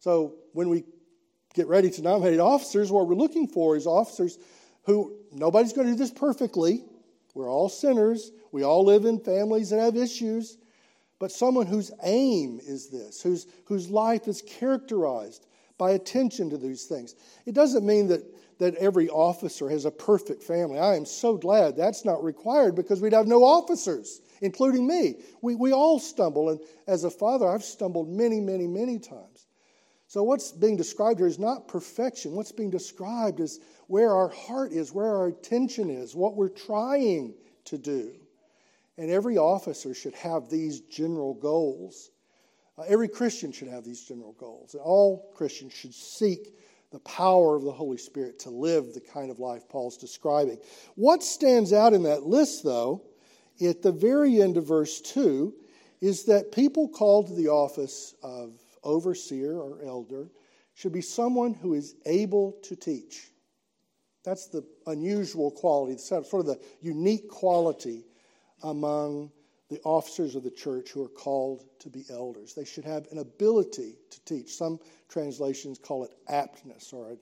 So 0.00 0.34
when 0.52 0.68
we 0.68 0.84
get 1.56 1.66
ready 1.66 1.90
to 1.90 2.02
nominate 2.02 2.38
officers, 2.38 2.92
what 2.92 3.08
we're 3.08 3.16
looking 3.16 3.48
for 3.48 3.76
is 3.76 3.86
officers 3.86 4.38
who 4.84 5.16
nobody's 5.32 5.72
going 5.72 5.88
to 5.88 5.94
do 5.94 5.98
this 5.98 6.12
perfectly 6.12 6.84
we're 7.36 7.50
all 7.50 7.68
sinners. 7.68 8.32
We 8.50 8.62
all 8.62 8.82
live 8.82 9.04
in 9.04 9.20
families 9.20 9.68
that 9.68 9.78
have 9.78 9.94
issues. 9.94 10.56
But 11.18 11.30
someone 11.30 11.66
whose 11.66 11.92
aim 12.02 12.60
is 12.66 12.88
this, 12.88 13.20
whose, 13.20 13.46
whose 13.66 13.90
life 13.90 14.26
is 14.26 14.42
characterized 14.42 15.46
by 15.76 15.90
attention 15.90 16.48
to 16.50 16.56
these 16.56 16.84
things. 16.84 17.14
It 17.44 17.54
doesn't 17.54 17.84
mean 17.84 18.08
that, 18.08 18.22
that 18.58 18.74
every 18.76 19.10
officer 19.10 19.68
has 19.68 19.84
a 19.84 19.90
perfect 19.90 20.42
family. 20.42 20.78
I 20.78 20.96
am 20.96 21.04
so 21.04 21.36
glad 21.36 21.76
that's 21.76 22.06
not 22.06 22.24
required 22.24 22.74
because 22.74 23.02
we'd 23.02 23.12
have 23.12 23.26
no 23.26 23.44
officers, 23.44 24.22
including 24.40 24.86
me. 24.86 25.16
We, 25.42 25.56
we 25.56 25.72
all 25.72 25.98
stumble. 25.98 26.48
And 26.48 26.60
as 26.86 27.04
a 27.04 27.10
father, 27.10 27.46
I've 27.46 27.64
stumbled 27.64 28.08
many, 28.08 28.40
many, 28.40 28.66
many 28.66 28.98
times. 28.98 29.45
So, 30.08 30.22
what's 30.22 30.52
being 30.52 30.76
described 30.76 31.18
here 31.18 31.26
is 31.26 31.38
not 31.38 31.66
perfection. 31.66 32.32
What's 32.32 32.52
being 32.52 32.70
described 32.70 33.40
is 33.40 33.60
where 33.88 34.14
our 34.14 34.28
heart 34.28 34.72
is, 34.72 34.92
where 34.92 35.16
our 35.16 35.26
attention 35.26 35.90
is, 35.90 36.14
what 36.14 36.36
we're 36.36 36.48
trying 36.48 37.34
to 37.66 37.78
do. 37.78 38.14
And 38.98 39.10
every 39.10 39.36
officer 39.36 39.94
should 39.94 40.14
have 40.14 40.48
these 40.48 40.80
general 40.80 41.34
goals. 41.34 42.10
Uh, 42.78 42.82
every 42.88 43.08
Christian 43.08 43.52
should 43.52 43.68
have 43.68 43.84
these 43.84 44.02
general 44.02 44.32
goals. 44.38 44.74
And 44.74 44.82
all 44.82 45.32
Christians 45.34 45.72
should 45.72 45.94
seek 45.94 46.54
the 46.92 47.00
power 47.00 47.56
of 47.56 47.64
the 47.64 47.72
Holy 47.72 47.98
Spirit 47.98 48.38
to 48.40 48.50
live 48.50 48.94
the 48.94 49.00
kind 49.00 49.30
of 49.30 49.40
life 49.40 49.68
Paul's 49.68 49.96
describing. 49.96 50.58
What 50.94 51.22
stands 51.22 51.72
out 51.72 51.94
in 51.94 52.04
that 52.04 52.22
list, 52.22 52.62
though, 52.62 53.02
at 53.60 53.82
the 53.82 53.92
very 53.92 54.40
end 54.40 54.56
of 54.56 54.66
verse 54.66 55.00
2, 55.00 55.52
is 56.00 56.24
that 56.26 56.52
people 56.52 56.88
called 56.88 57.26
to 57.26 57.34
the 57.34 57.48
office 57.48 58.14
of 58.22 58.52
overseer 58.86 59.58
or 59.58 59.82
elder 59.84 60.30
should 60.74 60.92
be 60.92 61.00
someone 61.00 61.54
who 61.54 61.74
is 61.74 61.94
able 62.06 62.52
to 62.62 62.76
teach. 62.76 63.30
That's 64.24 64.48
the 64.48 64.64
unusual 64.86 65.50
quality, 65.50 65.98
sort 65.98 66.32
of 66.32 66.46
the 66.46 66.60
unique 66.80 67.28
quality 67.28 68.04
among 68.62 69.30
the 69.68 69.80
officers 69.84 70.34
of 70.36 70.44
the 70.44 70.50
church 70.50 70.90
who 70.90 71.04
are 71.04 71.08
called 71.08 71.64
to 71.80 71.88
be 71.88 72.04
elders. 72.10 72.54
They 72.54 72.64
should 72.64 72.84
have 72.84 73.06
an 73.10 73.18
ability 73.18 73.94
to 74.10 74.20
teach. 74.24 74.54
Some 74.54 74.78
translations 75.08 75.78
call 75.78 76.04
it 76.04 76.10
aptness 76.30 76.92
or 76.92 77.16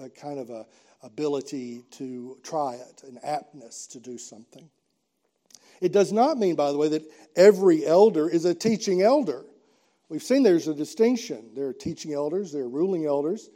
a, 0.00 0.04
a 0.04 0.10
kind 0.10 0.38
of 0.38 0.50
a 0.50 0.66
ability 1.02 1.84
to 1.92 2.38
try 2.42 2.74
it, 2.74 3.02
an 3.04 3.18
aptness 3.24 3.86
to 3.88 4.00
do 4.00 4.18
something. 4.18 4.68
It 5.80 5.92
does 5.92 6.12
not 6.12 6.38
mean, 6.38 6.54
by 6.54 6.72
the 6.72 6.78
way, 6.78 6.88
that 6.88 7.02
every 7.36 7.84
elder 7.84 8.28
is 8.28 8.44
a 8.44 8.54
teaching 8.54 9.02
elder. 9.02 9.44
We've 10.14 10.22
seen 10.22 10.44
there's 10.44 10.68
a 10.68 10.74
distinction. 10.74 11.50
There 11.56 11.66
are 11.66 11.72
teaching 11.72 12.14
elders, 12.14 12.52
there 12.52 12.62
are 12.62 12.68
ruling 12.68 13.04
elders. 13.04 13.50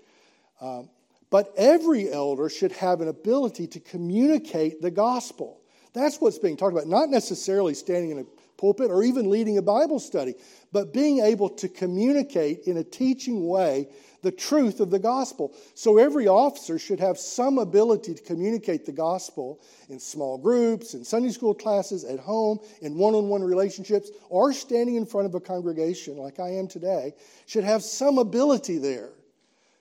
Um, 0.60 0.90
but 1.30 1.54
every 1.56 2.10
elder 2.10 2.48
should 2.48 2.72
have 2.72 3.00
an 3.00 3.06
ability 3.06 3.68
to 3.68 3.78
communicate 3.78 4.82
the 4.82 4.90
gospel. 4.90 5.60
That's 5.92 6.20
what's 6.20 6.40
being 6.40 6.56
talked 6.56 6.72
about, 6.72 6.88
not 6.88 7.10
necessarily 7.10 7.74
standing 7.74 8.10
in 8.10 8.18
a 8.18 8.24
pulpit 8.58 8.90
or 8.90 9.02
even 9.02 9.30
leading 9.30 9.56
a 9.56 9.62
Bible 9.62 10.00
study, 10.00 10.34
but 10.72 10.92
being 10.92 11.20
able 11.20 11.48
to 11.48 11.68
communicate 11.68 12.64
in 12.66 12.76
a 12.76 12.84
teaching 12.84 13.46
way 13.48 13.88
the 14.22 14.32
truth 14.32 14.80
of 14.80 14.90
the 14.90 14.98
gospel. 14.98 15.54
So 15.74 15.96
every 15.96 16.26
officer 16.26 16.78
should 16.78 16.98
have 16.98 17.18
some 17.18 17.58
ability 17.58 18.14
to 18.14 18.22
communicate 18.22 18.84
the 18.84 18.92
gospel 18.92 19.60
in 19.88 20.00
small 20.00 20.36
groups, 20.36 20.94
in 20.94 21.04
Sunday 21.04 21.30
school 21.30 21.54
classes, 21.54 22.04
at 22.04 22.18
home, 22.18 22.58
in 22.82 22.96
one 22.96 23.14
on 23.14 23.28
one 23.28 23.42
relationships, 23.42 24.10
or 24.28 24.52
standing 24.52 24.96
in 24.96 25.06
front 25.06 25.26
of 25.26 25.34
a 25.36 25.40
congregation 25.40 26.18
like 26.18 26.40
I 26.40 26.50
am 26.54 26.66
today, 26.66 27.14
should 27.46 27.64
have 27.64 27.82
some 27.82 28.18
ability 28.18 28.78
there. 28.78 29.10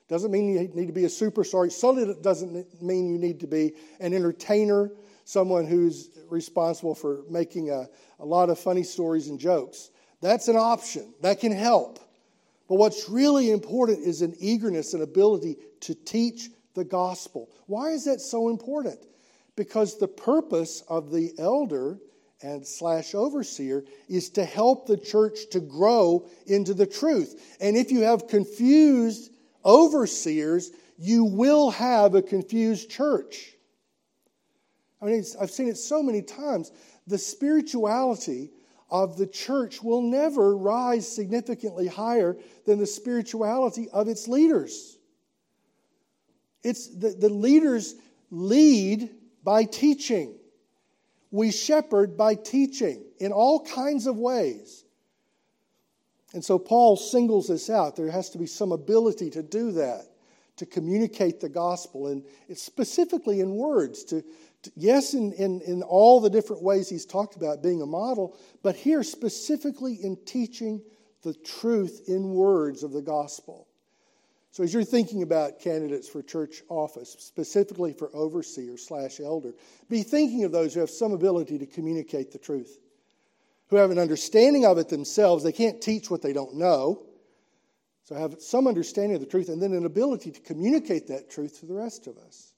Doesn't 0.08 0.30
mean 0.30 0.54
you 0.54 0.70
need 0.72 0.86
to 0.86 0.92
be 0.92 1.04
a 1.04 1.08
superstar. 1.08 1.70
Certainly 1.70 2.10
it 2.12 2.22
doesn't 2.22 2.80
mean 2.82 3.10
you 3.10 3.18
need 3.18 3.40
to 3.40 3.46
be 3.46 3.74
an 4.00 4.14
entertainer, 4.14 4.90
someone 5.28 5.66
who's 5.66 6.08
responsible 6.30 6.94
for 6.94 7.20
making 7.28 7.68
a, 7.68 7.86
a 8.18 8.24
lot 8.24 8.48
of 8.48 8.58
funny 8.58 8.82
stories 8.82 9.28
and 9.28 9.38
jokes. 9.38 9.90
That's 10.22 10.48
an 10.48 10.56
option. 10.56 11.12
That 11.20 11.38
can 11.38 11.52
help. 11.52 11.98
But 12.66 12.76
what's 12.76 13.10
really 13.10 13.50
important 13.50 13.98
is 14.06 14.22
an 14.22 14.34
eagerness 14.40 14.94
and 14.94 15.02
ability 15.02 15.56
to 15.80 15.94
teach 15.94 16.48
the 16.72 16.82
gospel. 16.82 17.50
Why 17.66 17.90
is 17.90 18.06
that 18.06 18.22
so 18.22 18.48
important? 18.48 19.00
Because 19.54 19.98
the 19.98 20.08
purpose 20.08 20.82
of 20.88 21.10
the 21.10 21.34
elder 21.38 21.98
and 22.40 22.66
slash 22.66 23.14
overseer 23.14 23.84
is 24.08 24.30
to 24.30 24.46
help 24.46 24.86
the 24.86 24.96
church 24.96 25.50
to 25.50 25.60
grow 25.60 26.26
into 26.46 26.72
the 26.72 26.86
truth. 26.86 27.58
And 27.60 27.76
if 27.76 27.92
you 27.92 28.00
have 28.00 28.28
confused 28.28 29.30
overseers, 29.62 30.70
you 30.96 31.24
will 31.24 31.68
have 31.72 32.14
a 32.14 32.22
confused 32.22 32.90
church. 32.90 33.57
I 35.00 35.06
mean, 35.06 35.24
I've 35.40 35.50
seen 35.50 35.68
it 35.68 35.76
so 35.76 36.02
many 36.02 36.22
times. 36.22 36.72
The 37.06 37.18
spirituality 37.18 38.50
of 38.90 39.16
the 39.16 39.26
church 39.26 39.82
will 39.82 40.02
never 40.02 40.56
rise 40.56 41.10
significantly 41.10 41.86
higher 41.86 42.36
than 42.64 42.78
the 42.78 42.86
spirituality 42.86 43.88
of 43.90 44.08
its 44.08 44.28
leaders. 44.28 44.96
It's 46.62 46.88
the, 46.88 47.10
the 47.10 47.28
leaders 47.28 47.94
lead 48.30 49.10
by 49.44 49.64
teaching. 49.64 50.34
We 51.30 51.50
shepherd 51.50 52.16
by 52.16 52.34
teaching 52.34 53.04
in 53.18 53.32
all 53.32 53.64
kinds 53.64 54.06
of 54.06 54.16
ways. 54.16 54.84
And 56.34 56.44
so 56.44 56.58
Paul 56.58 56.96
singles 56.96 57.48
this 57.48 57.70
out. 57.70 57.96
There 57.96 58.10
has 58.10 58.30
to 58.30 58.38
be 58.38 58.46
some 58.46 58.72
ability 58.72 59.30
to 59.30 59.42
do 59.42 59.72
that, 59.72 60.06
to 60.56 60.66
communicate 60.66 61.40
the 61.40 61.48
gospel, 61.48 62.08
and 62.08 62.22
it's 62.48 62.62
specifically 62.62 63.40
in 63.40 63.54
words. 63.54 64.04
To, 64.04 64.22
to 64.22 64.26
yes, 64.74 65.14
in, 65.14 65.32
in, 65.32 65.60
in 65.62 65.82
all 65.82 66.20
the 66.20 66.30
different 66.30 66.62
ways 66.62 66.88
he's 66.88 67.06
talked 67.06 67.36
about 67.36 67.62
being 67.62 67.82
a 67.82 67.86
model, 67.86 68.36
but 68.62 68.76
here 68.76 69.02
specifically 69.02 69.94
in 70.02 70.16
teaching 70.24 70.82
the 71.22 71.34
truth 71.34 72.02
in 72.08 72.30
words 72.30 72.82
of 72.82 72.92
the 72.92 73.02
gospel. 73.02 73.66
So 74.50 74.62
as 74.64 74.72
you're 74.72 74.84
thinking 74.84 75.22
about 75.22 75.60
candidates 75.60 76.08
for 76.08 76.22
church 76.22 76.62
office, 76.68 77.16
specifically 77.18 77.92
for 77.92 78.10
overseer 78.14 78.76
slash 78.76 79.20
elder, 79.20 79.52
be 79.88 80.02
thinking 80.02 80.44
of 80.44 80.52
those 80.52 80.74
who 80.74 80.80
have 80.80 80.90
some 80.90 81.12
ability 81.12 81.58
to 81.58 81.66
communicate 81.66 82.32
the 82.32 82.38
truth 82.38 82.78
who 83.68 83.76
have 83.76 83.90
an 83.90 83.98
understanding 83.98 84.64
of 84.64 84.78
it 84.78 84.88
themselves. 84.88 85.44
They 85.44 85.52
can't 85.52 85.80
teach 85.80 86.10
what 86.10 86.22
they 86.22 86.32
don't 86.32 86.54
know. 86.54 87.04
So 88.04 88.14
have 88.14 88.40
some 88.40 88.66
understanding 88.66 89.14
of 89.14 89.20
the 89.20 89.26
truth 89.26 89.50
and 89.50 89.60
then 89.60 89.74
an 89.74 89.84
ability 89.84 90.30
to 90.30 90.40
communicate 90.40 91.08
that 91.08 91.30
truth 91.30 91.60
to 91.60 91.66
the 91.66 91.74
rest 91.74 92.06
of 92.06 92.16
us. 92.16 92.54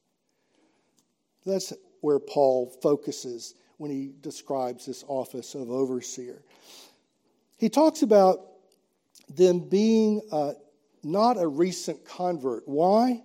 That's 1.44 1.72
where 2.00 2.18
Paul 2.18 2.72
focuses 2.82 3.54
when 3.78 3.90
he 3.90 4.12
describes 4.20 4.86
this 4.86 5.04
office 5.08 5.54
of 5.54 5.70
overseer. 5.70 6.42
He 7.58 7.68
talks 7.68 8.02
about 8.02 8.40
them 9.28 9.60
being 9.60 10.22
uh, 10.32 10.52
not 11.02 11.38
a 11.38 11.46
recent 11.46 12.04
convert. 12.04 12.66
Why? 12.66 13.22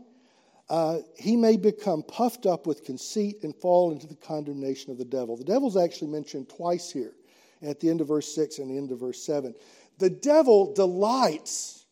Uh, 0.70 1.00
he 1.18 1.36
may 1.36 1.58
become 1.58 2.04
puffed 2.04 2.46
up 2.46 2.66
with 2.66 2.84
conceit 2.84 3.44
and 3.44 3.56
fall 3.56 3.92
into 3.92 4.08
the 4.08 4.16
condemnation 4.16 4.92
of 4.92 4.98
the 4.98 5.06
devil. 5.06 5.38
The 5.38 5.44
devil's 5.44 5.78
actually 5.78 6.12
mentioned 6.12 6.50
twice 6.50 6.92
here 6.92 7.14
at 7.62 7.80
the 7.80 7.90
end 7.90 8.02
of 8.02 8.08
verse 8.08 8.34
6 8.34 8.60
and 8.60 8.70
the 8.70 8.78
end 8.78 8.92
of 8.92 9.00
verse 9.00 9.22
7. 9.24 9.54
The 10.00 10.10
devil 10.10 10.74
delights 10.74 11.86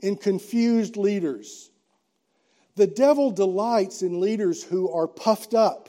in 0.00 0.16
confused 0.16 0.96
leaders. 0.96 1.70
The 2.76 2.86
devil 2.86 3.30
delights 3.30 4.02
in 4.02 4.20
leaders 4.20 4.62
who 4.62 4.92
are 4.92 5.08
puffed 5.08 5.54
up. 5.54 5.88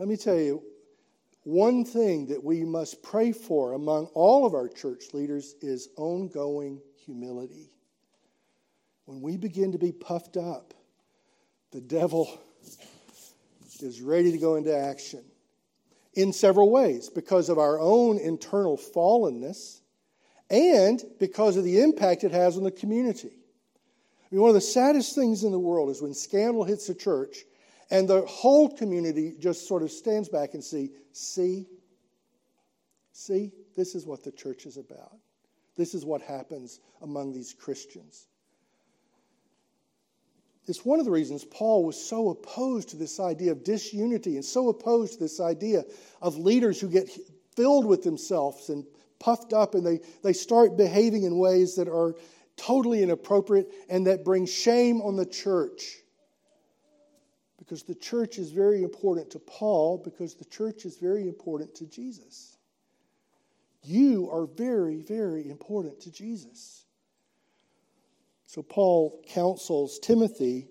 Let 0.00 0.08
me 0.08 0.16
tell 0.16 0.38
you, 0.38 0.62
one 1.42 1.84
thing 1.84 2.28
that 2.28 2.42
we 2.42 2.64
must 2.64 3.02
pray 3.02 3.32
for 3.32 3.74
among 3.74 4.06
all 4.14 4.46
of 4.46 4.54
our 4.54 4.66
church 4.66 5.12
leaders 5.12 5.56
is 5.60 5.90
ongoing 5.98 6.80
humility. 7.04 7.68
When 9.04 9.20
we 9.20 9.36
begin 9.36 9.72
to 9.72 9.78
be 9.78 9.92
puffed 9.92 10.38
up, 10.38 10.72
the 11.70 11.82
devil 11.82 12.40
is 13.82 14.00
ready 14.00 14.32
to 14.32 14.38
go 14.38 14.54
into 14.54 14.74
action 14.74 15.22
in 16.14 16.32
several 16.32 16.70
ways 16.70 17.10
because 17.10 17.50
of 17.50 17.58
our 17.58 17.78
own 17.78 18.16
internal 18.16 18.78
fallenness 18.78 19.80
and 20.48 21.04
because 21.18 21.58
of 21.58 21.64
the 21.64 21.78
impact 21.78 22.24
it 22.24 22.32
has 22.32 22.56
on 22.56 22.64
the 22.64 22.70
community. 22.70 23.32
I 23.34 24.34
mean, 24.34 24.40
one 24.40 24.48
of 24.48 24.54
the 24.54 24.62
saddest 24.62 25.14
things 25.14 25.44
in 25.44 25.52
the 25.52 25.58
world 25.58 25.90
is 25.90 26.00
when 26.00 26.14
scandal 26.14 26.64
hits 26.64 26.88
a 26.88 26.94
church 26.94 27.44
and 27.90 28.08
the 28.08 28.22
whole 28.22 28.68
community 28.68 29.34
just 29.38 29.66
sort 29.66 29.82
of 29.82 29.90
stands 29.90 30.28
back 30.28 30.54
and 30.54 30.62
see, 30.62 30.90
see, 31.12 31.66
see, 33.12 33.52
this 33.76 33.94
is 33.94 34.06
what 34.06 34.22
the 34.22 34.30
church 34.30 34.66
is 34.66 34.76
about. 34.76 35.16
This 35.76 35.94
is 35.94 36.04
what 36.04 36.22
happens 36.22 36.80
among 37.02 37.32
these 37.32 37.52
Christians. 37.52 38.26
It's 40.66 40.84
one 40.84 41.00
of 41.00 41.04
the 41.04 41.10
reasons 41.10 41.44
Paul 41.44 41.84
was 41.84 42.00
so 42.00 42.28
opposed 42.28 42.90
to 42.90 42.96
this 42.96 43.18
idea 43.18 43.50
of 43.50 43.64
disunity 43.64 44.36
and 44.36 44.44
so 44.44 44.68
opposed 44.68 45.14
to 45.14 45.18
this 45.18 45.40
idea 45.40 45.84
of 46.22 46.36
leaders 46.36 46.80
who 46.80 46.88
get 46.88 47.10
filled 47.56 47.86
with 47.86 48.04
themselves 48.04 48.68
and 48.68 48.84
puffed 49.18 49.52
up 49.52 49.74
and 49.74 49.84
they, 49.84 50.00
they 50.22 50.32
start 50.32 50.76
behaving 50.76 51.24
in 51.24 51.38
ways 51.38 51.74
that 51.74 51.88
are 51.88 52.14
totally 52.56 53.02
inappropriate 53.02 53.68
and 53.88 54.06
that 54.06 54.24
bring 54.24 54.46
shame 54.46 55.00
on 55.00 55.16
the 55.16 55.26
church. 55.26 55.96
Because 57.70 57.84
the 57.84 57.94
church 57.94 58.38
is 58.38 58.50
very 58.50 58.82
important 58.82 59.30
to 59.30 59.38
Paul, 59.38 60.02
because 60.02 60.34
the 60.34 60.44
church 60.44 60.84
is 60.84 60.96
very 60.96 61.28
important 61.28 61.72
to 61.76 61.86
Jesus. 61.86 62.56
You 63.84 64.28
are 64.32 64.46
very, 64.46 65.02
very 65.02 65.48
important 65.48 66.00
to 66.00 66.10
Jesus. 66.10 66.84
So 68.46 68.60
Paul 68.60 69.22
counsels 69.28 70.00
Timothy, 70.02 70.66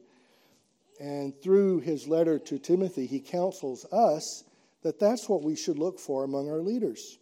and 1.00 1.34
through 1.42 1.80
his 1.80 2.06
letter 2.06 2.38
to 2.38 2.60
Timothy, 2.60 3.06
he 3.06 3.22
counsels 3.22 3.86
us 3.94 4.44
that 4.84 5.00
that's 5.00 5.30
what 5.30 5.42
we 5.42 5.56
should 5.56 5.80
look 5.80 6.02
for 6.02 6.26
among 6.26 6.50
our 6.50 6.60
leaders 6.60 7.18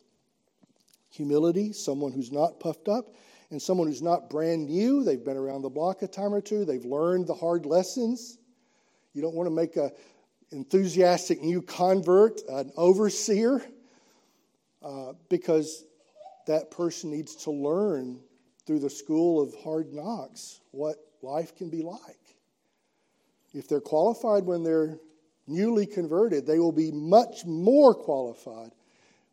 humility, 1.12 1.72
someone 1.72 2.14
who's 2.14 2.32
not 2.32 2.60
puffed 2.60 2.88
up, 2.88 3.14
and 3.52 3.62
someone 3.62 3.88
who's 3.88 4.02
not 4.02 4.32
brand 4.32 4.66
new. 4.66 5.04
They've 5.04 5.24
been 5.24 5.38
around 5.38 5.62
the 5.62 5.70
block 5.70 6.02
a 6.02 6.08
time 6.08 6.34
or 6.34 6.42
two, 6.42 6.66
they've 6.66 6.84
learned 6.84 7.28
the 7.28 7.36
hard 7.36 7.68
lessons. 7.68 8.40
You 9.18 9.24
don't 9.24 9.34
want 9.34 9.48
to 9.48 9.56
make 9.56 9.78
an 9.78 9.90
enthusiastic 10.52 11.42
new 11.42 11.64
convert 11.64 12.40
an 12.48 12.72
overseer 12.78 13.66
uh, 14.84 15.14
because 15.28 15.86
that 16.46 16.70
person 16.70 17.10
needs 17.10 17.36
to 17.38 17.50
learn 17.50 18.20
through 18.68 18.78
the 18.78 18.92
school 18.92 19.42
of 19.42 19.56
hard 19.64 19.92
knocks 19.92 20.60
what 20.70 20.98
life 21.24 21.56
can 21.56 21.72
be 21.72 21.82
like. 21.82 22.20
If 23.56 23.68
they're 23.68 23.82
qualified 23.82 24.44
when 24.44 24.62
they're 24.62 25.00
newly 25.48 25.88
converted, 25.88 26.46
they 26.46 26.60
will 26.60 26.72
be 26.72 26.92
much 26.92 27.44
more 27.44 27.96
qualified 27.96 28.70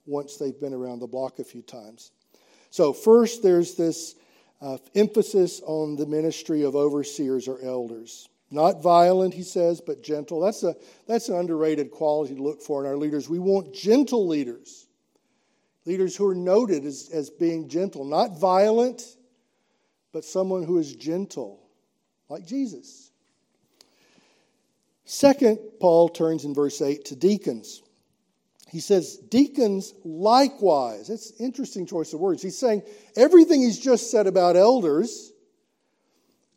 once 0.06 0.38
they've 0.38 0.58
been 0.58 0.72
around 0.72 1.00
the 1.00 1.06
block 1.06 1.40
a 1.40 1.44
few 1.44 1.60
times. 1.60 2.10
So, 2.70 2.94
first, 2.94 3.42
there's 3.42 3.74
this 3.74 4.14
uh, 4.62 4.78
emphasis 4.94 5.60
on 5.66 5.96
the 5.96 6.06
ministry 6.06 6.62
of 6.62 6.74
overseers 6.74 7.48
or 7.48 7.60
elders. 7.62 8.30
Not 8.50 8.82
violent, 8.82 9.34
he 9.34 9.42
says, 9.42 9.80
but 9.80 10.02
gentle. 10.02 10.40
That's, 10.40 10.62
a, 10.62 10.76
that's 11.06 11.28
an 11.28 11.36
underrated 11.36 11.90
quality 11.90 12.36
to 12.36 12.42
look 12.42 12.60
for 12.60 12.84
in 12.84 12.88
our 12.88 12.96
leaders. 12.96 13.28
We 13.28 13.38
want 13.38 13.74
gentle 13.74 14.26
leaders, 14.28 14.86
leaders 15.86 16.14
who 16.14 16.28
are 16.28 16.34
noted 16.34 16.84
as, 16.84 17.10
as 17.12 17.30
being 17.30 17.68
gentle, 17.68 18.04
not 18.04 18.38
violent, 18.38 19.02
but 20.12 20.24
someone 20.24 20.62
who 20.62 20.78
is 20.78 20.94
gentle, 20.94 21.60
like 22.28 22.46
Jesus. 22.46 23.10
Second, 25.04 25.58
Paul 25.80 26.08
turns 26.08 26.44
in 26.44 26.54
verse 26.54 26.80
8 26.80 27.04
to 27.06 27.16
deacons. 27.16 27.82
He 28.70 28.80
says, 28.80 29.18
Deacons 29.18 29.94
likewise. 30.04 31.10
It's 31.10 31.32
interesting 31.38 31.86
choice 31.86 32.12
of 32.12 32.20
words. 32.20 32.42
He's 32.42 32.58
saying 32.58 32.82
everything 33.16 33.60
he's 33.60 33.78
just 33.78 34.10
said 34.10 34.26
about 34.26 34.56
elders 34.56 35.32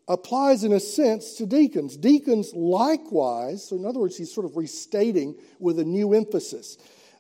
applies 0.08 0.64
in 0.64 0.72
a 0.72 0.80
sense 0.80 1.34
to 1.34 1.46
deacons. 1.46 1.98
Deacons 1.98 2.54
likewise, 2.54 3.68
so 3.68 3.76
in 3.76 3.86
other 3.86 4.00
words, 4.00 4.18
he's 4.18 4.34
sort 4.34 4.46
of 4.46 4.56
restating 4.56 5.36
with 5.60 5.80
a 5.80 5.86
new 5.86 6.14
emphasis 6.14 6.78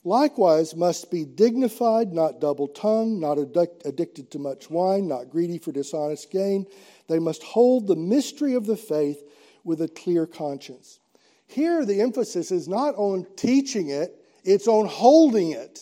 likewise 0.08 0.73
must 0.73 1.12
be 1.12 1.26
dignified, 1.26 2.13
not 2.13 2.39
double 2.39 2.67
tongued, 2.69 3.19
not 3.19 3.38
addicted 3.38 4.32
to 4.32 4.39
much 4.39 4.69
wine, 4.69 5.08
not 5.08 5.30
greedy 5.30 5.58
for 5.58 5.71
dishonest 5.71 6.32
gain. 6.32 6.65
They 7.08 7.19
must 7.19 7.43
hold 7.43 7.88
the 7.88 7.95
mystery 7.95 8.56
of 8.56 8.65
the 8.65 8.78
faith 8.78 9.21
with 9.63 9.82
a 9.82 9.88
clear 9.89 10.26
conscience. 10.26 11.00
Here, 11.45 11.86
the 11.86 12.02
emphasis 12.02 12.52
is 12.52 12.67
not 12.67 12.95
on 12.95 13.28
teaching 13.36 13.89
it, 13.89 14.15
it's 14.43 14.67
on 14.67 14.88
holding 14.88 15.52
it. 15.52 15.80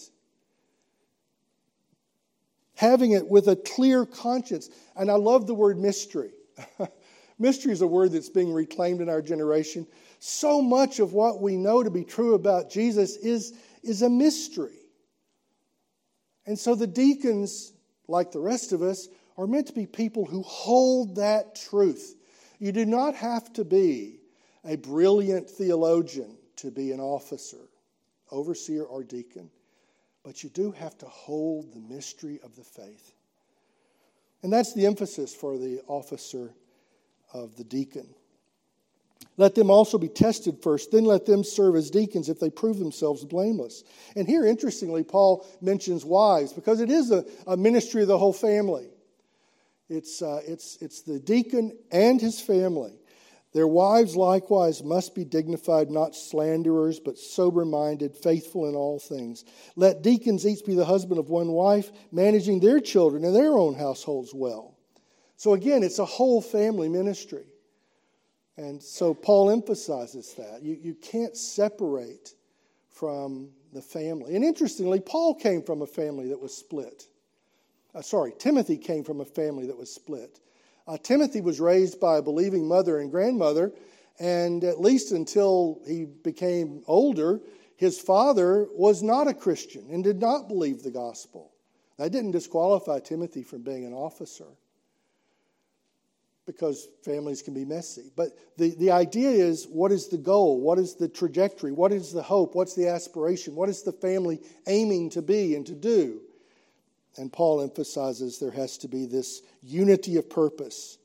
Having 2.75 3.11
it 3.11 3.27
with 3.27 3.47
a 3.47 3.55
clear 3.55 4.05
conscience. 4.05 4.69
And 4.95 5.09
I 5.09 5.15
love 5.15 5.47
the 5.47 5.53
word 5.53 5.77
mystery. 5.77 6.31
mystery 7.39 7.71
is 7.71 7.81
a 7.81 7.87
word 7.87 8.11
that's 8.11 8.29
being 8.29 8.53
reclaimed 8.53 9.01
in 9.01 9.09
our 9.09 9.21
generation. 9.21 9.87
So 10.19 10.61
much 10.61 10.99
of 10.99 11.13
what 11.13 11.41
we 11.41 11.57
know 11.57 11.83
to 11.83 11.89
be 11.89 12.03
true 12.03 12.33
about 12.35 12.69
Jesus 12.69 13.15
is 13.17 13.53
is 13.83 14.01
a 14.01 14.09
mystery. 14.09 14.79
And 16.45 16.57
so 16.57 16.75
the 16.75 16.87
deacons, 16.87 17.73
like 18.07 18.31
the 18.31 18.39
rest 18.39 18.71
of 18.71 18.81
us, 18.81 19.07
are 19.37 19.47
meant 19.47 19.67
to 19.67 19.73
be 19.73 19.85
people 19.85 20.25
who 20.25 20.41
hold 20.43 21.15
that 21.15 21.55
truth. 21.55 22.15
You 22.59 22.71
do 22.71 22.85
not 22.85 23.15
have 23.15 23.51
to 23.53 23.65
be 23.65 24.19
a 24.63 24.75
brilliant 24.75 25.49
theologian 25.49 26.37
to 26.57 26.71
be 26.71 26.91
an 26.91 26.99
officer, 26.99 27.69
overseer, 28.31 28.83
or 28.83 29.03
deacon, 29.03 29.49
but 30.23 30.43
you 30.43 30.49
do 30.49 30.71
have 30.71 30.97
to 30.99 31.05
hold 31.05 31.73
the 31.73 31.93
mystery 31.93 32.39
of 32.43 32.55
the 32.55 32.63
faith. 32.63 33.13
And 34.43 34.53
that's 34.53 34.73
the 34.73 34.85
emphasis 34.85 35.33
for 35.33 35.57
the 35.57 35.81
officer 35.87 36.53
of 37.33 37.55
the 37.55 37.63
deacon. 37.63 38.07
Let 39.37 39.55
them 39.55 39.69
also 39.69 39.97
be 39.97 40.07
tested 40.07 40.59
first, 40.61 40.91
then 40.91 41.03
let 41.03 41.25
them 41.25 41.43
serve 41.43 41.75
as 41.75 41.89
deacons 41.89 42.29
if 42.29 42.39
they 42.39 42.49
prove 42.49 42.79
themselves 42.79 43.25
blameless. 43.25 43.83
And 44.15 44.27
here, 44.27 44.45
interestingly, 44.45 45.03
Paul 45.03 45.45
mentions 45.61 46.05
wives 46.05 46.53
because 46.53 46.79
it 46.79 46.89
is 46.89 47.11
a, 47.11 47.25
a 47.45 47.57
ministry 47.57 48.01
of 48.01 48.07
the 48.07 48.17
whole 48.17 48.33
family. 48.33 48.87
It's, 49.89 50.21
uh, 50.21 50.41
it's, 50.47 50.77
it's 50.81 51.01
the 51.01 51.19
deacon 51.19 51.77
and 51.91 52.19
his 52.19 52.39
family. 52.39 52.93
Their 53.55 53.67
wives 53.69 54.17
likewise 54.17 54.83
must 54.83 55.15
be 55.15 55.23
dignified, 55.23 55.89
not 55.89 56.13
slanderers, 56.13 56.99
but 56.99 57.17
sober 57.17 57.63
minded, 57.63 58.13
faithful 58.13 58.67
in 58.67 58.75
all 58.75 58.99
things. 58.99 59.45
Let 59.77 60.01
deacons 60.01 60.45
each 60.45 60.65
be 60.65 60.75
the 60.75 60.83
husband 60.83 61.21
of 61.21 61.29
one 61.29 61.53
wife, 61.53 61.89
managing 62.11 62.59
their 62.59 62.81
children 62.81 63.23
and 63.23 63.33
their 63.33 63.53
own 63.53 63.73
households 63.73 64.33
well. 64.33 64.75
So 65.37 65.53
again, 65.53 65.83
it's 65.83 65.99
a 65.99 66.05
whole 66.05 66.41
family 66.41 66.89
ministry. 66.89 67.45
And 68.57 68.83
so 68.83 69.13
Paul 69.13 69.49
emphasizes 69.49 70.33
that. 70.33 70.61
You, 70.61 70.73
you 70.73 70.93
can't 70.93 71.37
separate 71.37 72.33
from 72.89 73.51
the 73.71 73.81
family. 73.81 74.35
And 74.35 74.43
interestingly, 74.43 74.99
Paul 74.99 75.33
came 75.33 75.63
from 75.63 75.81
a 75.81 75.87
family 75.87 76.27
that 76.27 76.41
was 76.41 76.53
split. 76.53 77.07
Uh, 77.93 78.01
sorry, 78.01 78.33
Timothy 78.37 78.77
came 78.77 79.05
from 79.05 79.21
a 79.21 79.25
family 79.25 79.67
that 79.67 79.77
was 79.77 79.89
split. 79.89 80.41
Uh, 80.87 80.97
Timothy 80.97 81.41
was 81.41 81.59
raised 81.59 81.99
by 81.99 82.17
a 82.17 82.21
believing 82.21 82.67
mother 82.67 82.99
and 82.99 83.09
grandmother, 83.09 83.71
and 84.19 84.63
at 84.63 84.79
least 84.79 85.11
until 85.11 85.81
he 85.87 86.05
became 86.05 86.83
older, 86.87 87.41
his 87.75 87.99
father 87.99 88.67
was 88.71 89.01
not 89.01 89.27
a 89.27 89.33
Christian 89.33 89.87
and 89.91 90.03
did 90.03 90.19
not 90.19 90.47
believe 90.47 90.83
the 90.83 90.91
gospel. 90.91 91.51
That 91.97 92.11
didn't 92.11 92.31
disqualify 92.31 92.99
Timothy 92.99 93.43
from 93.43 93.61
being 93.61 93.85
an 93.85 93.93
officer 93.93 94.45
because 96.45 96.87
families 97.03 97.41
can 97.41 97.53
be 97.53 97.65
messy. 97.65 98.11
But 98.15 98.37
the, 98.57 98.75
the 98.75 98.91
idea 98.91 99.29
is 99.29 99.65
what 99.65 99.91
is 99.91 100.07
the 100.07 100.17
goal? 100.17 100.61
What 100.61 100.77
is 100.77 100.95
the 100.95 101.07
trajectory? 101.07 101.71
What 101.71 101.91
is 101.91 102.13
the 102.13 102.21
hope? 102.21 102.53
What's 102.53 102.75
the 102.75 102.87
aspiration? 102.87 103.55
What 103.55 103.69
is 103.69 103.81
the 103.81 103.91
family 103.91 104.39
aiming 104.67 105.09
to 105.11 105.21
be 105.21 105.55
and 105.55 105.65
to 105.65 105.73
do? 105.73 106.21
And 107.17 107.31
Paul 107.31 107.61
emphasizes 107.61 108.39
there 108.39 108.51
has 108.51 108.77
to 108.79 108.87
be 108.87 109.05
this 109.05 109.41
unity 109.63 110.17
of 110.17 110.29
purpose 110.29 110.97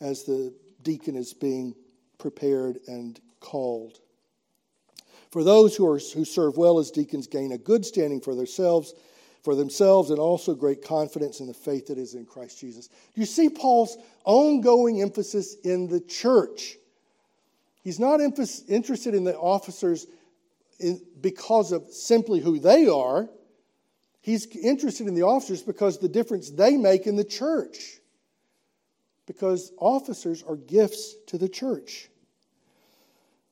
as 0.00 0.24
the 0.24 0.52
deacon 0.82 1.16
is 1.16 1.32
being 1.32 1.74
prepared 2.18 2.78
and 2.86 3.18
called. 3.40 3.98
For 5.30 5.44
those 5.44 5.76
who, 5.76 5.86
are, 5.86 5.98
who 5.98 6.24
serve 6.24 6.56
well 6.56 6.78
as 6.78 6.90
deacons 6.90 7.26
gain 7.26 7.52
a 7.52 7.58
good 7.58 7.86
standing 7.86 8.20
for 8.20 8.34
themselves, 8.34 8.94
for 9.42 9.54
themselves, 9.54 10.10
and 10.10 10.18
also 10.18 10.54
great 10.54 10.84
confidence 10.84 11.40
in 11.40 11.46
the 11.46 11.54
faith 11.54 11.86
that 11.86 11.98
is 11.98 12.14
in 12.14 12.26
Christ 12.26 12.60
Jesus. 12.60 12.88
Do 12.88 13.20
you 13.20 13.26
see 13.26 13.48
Paul's 13.48 13.96
ongoing 14.24 15.00
emphasis 15.00 15.54
in 15.64 15.88
the 15.88 16.00
church? 16.00 16.76
He's 17.82 18.00
not 18.00 18.20
interested 18.20 19.14
in 19.14 19.24
the 19.24 19.38
officers 19.38 20.06
in, 20.78 21.00
because 21.20 21.72
of 21.72 21.90
simply 21.90 22.40
who 22.40 22.58
they 22.58 22.88
are. 22.88 23.28
He's 24.20 24.46
interested 24.56 25.06
in 25.06 25.14
the 25.14 25.22
officers 25.22 25.62
because 25.62 25.98
the 25.98 26.08
difference 26.08 26.50
they 26.50 26.76
make 26.76 27.06
in 27.06 27.16
the 27.16 27.24
church. 27.24 27.98
Because 29.26 29.72
officers 29.78 30.42
are 30.42 30.56
gifts 30.56 31.14
to 31.28 31.38
the 31.38 31.48
church. 31.48 32.08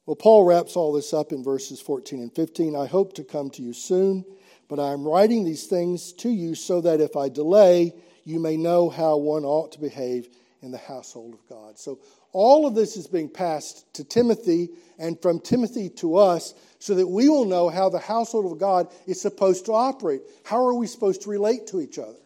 Well, 0.04 0.16
Paul 0.16 0.44
wraps 0.44 0.74
all 0.74 0.92
this 0.92 1.12
up 1.12 1.32
in 1.32 1.44
verses 1.44 1.80
14 1.80 2.20
and 2.20 2.34
15. 2.34 2.74
I 2.74 2.86
hope 2.86 3.12
to 3.14 3.24
come 3.24 3.50
to 3.50 3.62
you 3.62 3.72
soon, 3.72 4.24
but 4.68 4.80
I 4.80 4.92
am 4.92 5.06
writing 5.06 5.44
these 5.44 5.66
things 5.66 6.12
to 6.14 6.30
you 6.30 6.54
so 6.54 6.80
that 6.80 7.00
if 7.00 7.14
I 7.14 7.28
delay, 7.28 7.94
you 8.24 8.40
may 8.40 8.56
know 8.56 8.88
how 8.88 9.16
one 9.16 9.44
ought 9.44 9.72
to 9.72 9.80
behave 9.80 10.28
in 10.62 10.70
the 10.70 10.78
household 10.78 11.34
of 11.34 11.46
God. 11.48 11.78
So 11.78 11.98
all 12.32 12.66
of 12.66 12.74
this 12.74 12.96
is 12.96 13.06
being 13.06 13.28
passed 13.28 13.92
to 13.94 14.04
Timothy 14.04 14.70
and 14.98 15.20
from 15.20 15.40
Timothy 15.40 15.88
to 15.90 16.16
us 16.16 16.54
so 16.78 16.94
that 16.94 17.06
we 17.06 17.28
will 17.28 17.44
know 17.44 17.68
how 17.68 17.88
the 17.88 17.98
household 17.98 18.52
of 18.52 18.58
God 18.58 18.88
is 19.06 19.20
supposed 19.20 19.66
to 19.66 19.72
operate. 19.72 20.22
How 20.44 20.64
are 20.64 20.74
we 20.74 20.86
supposed 20.86 21.22
to 21.22 21.30
relate 21.30 21.66
to 21.68 21.80
each 21.80 21.98
other? 21.98 22.18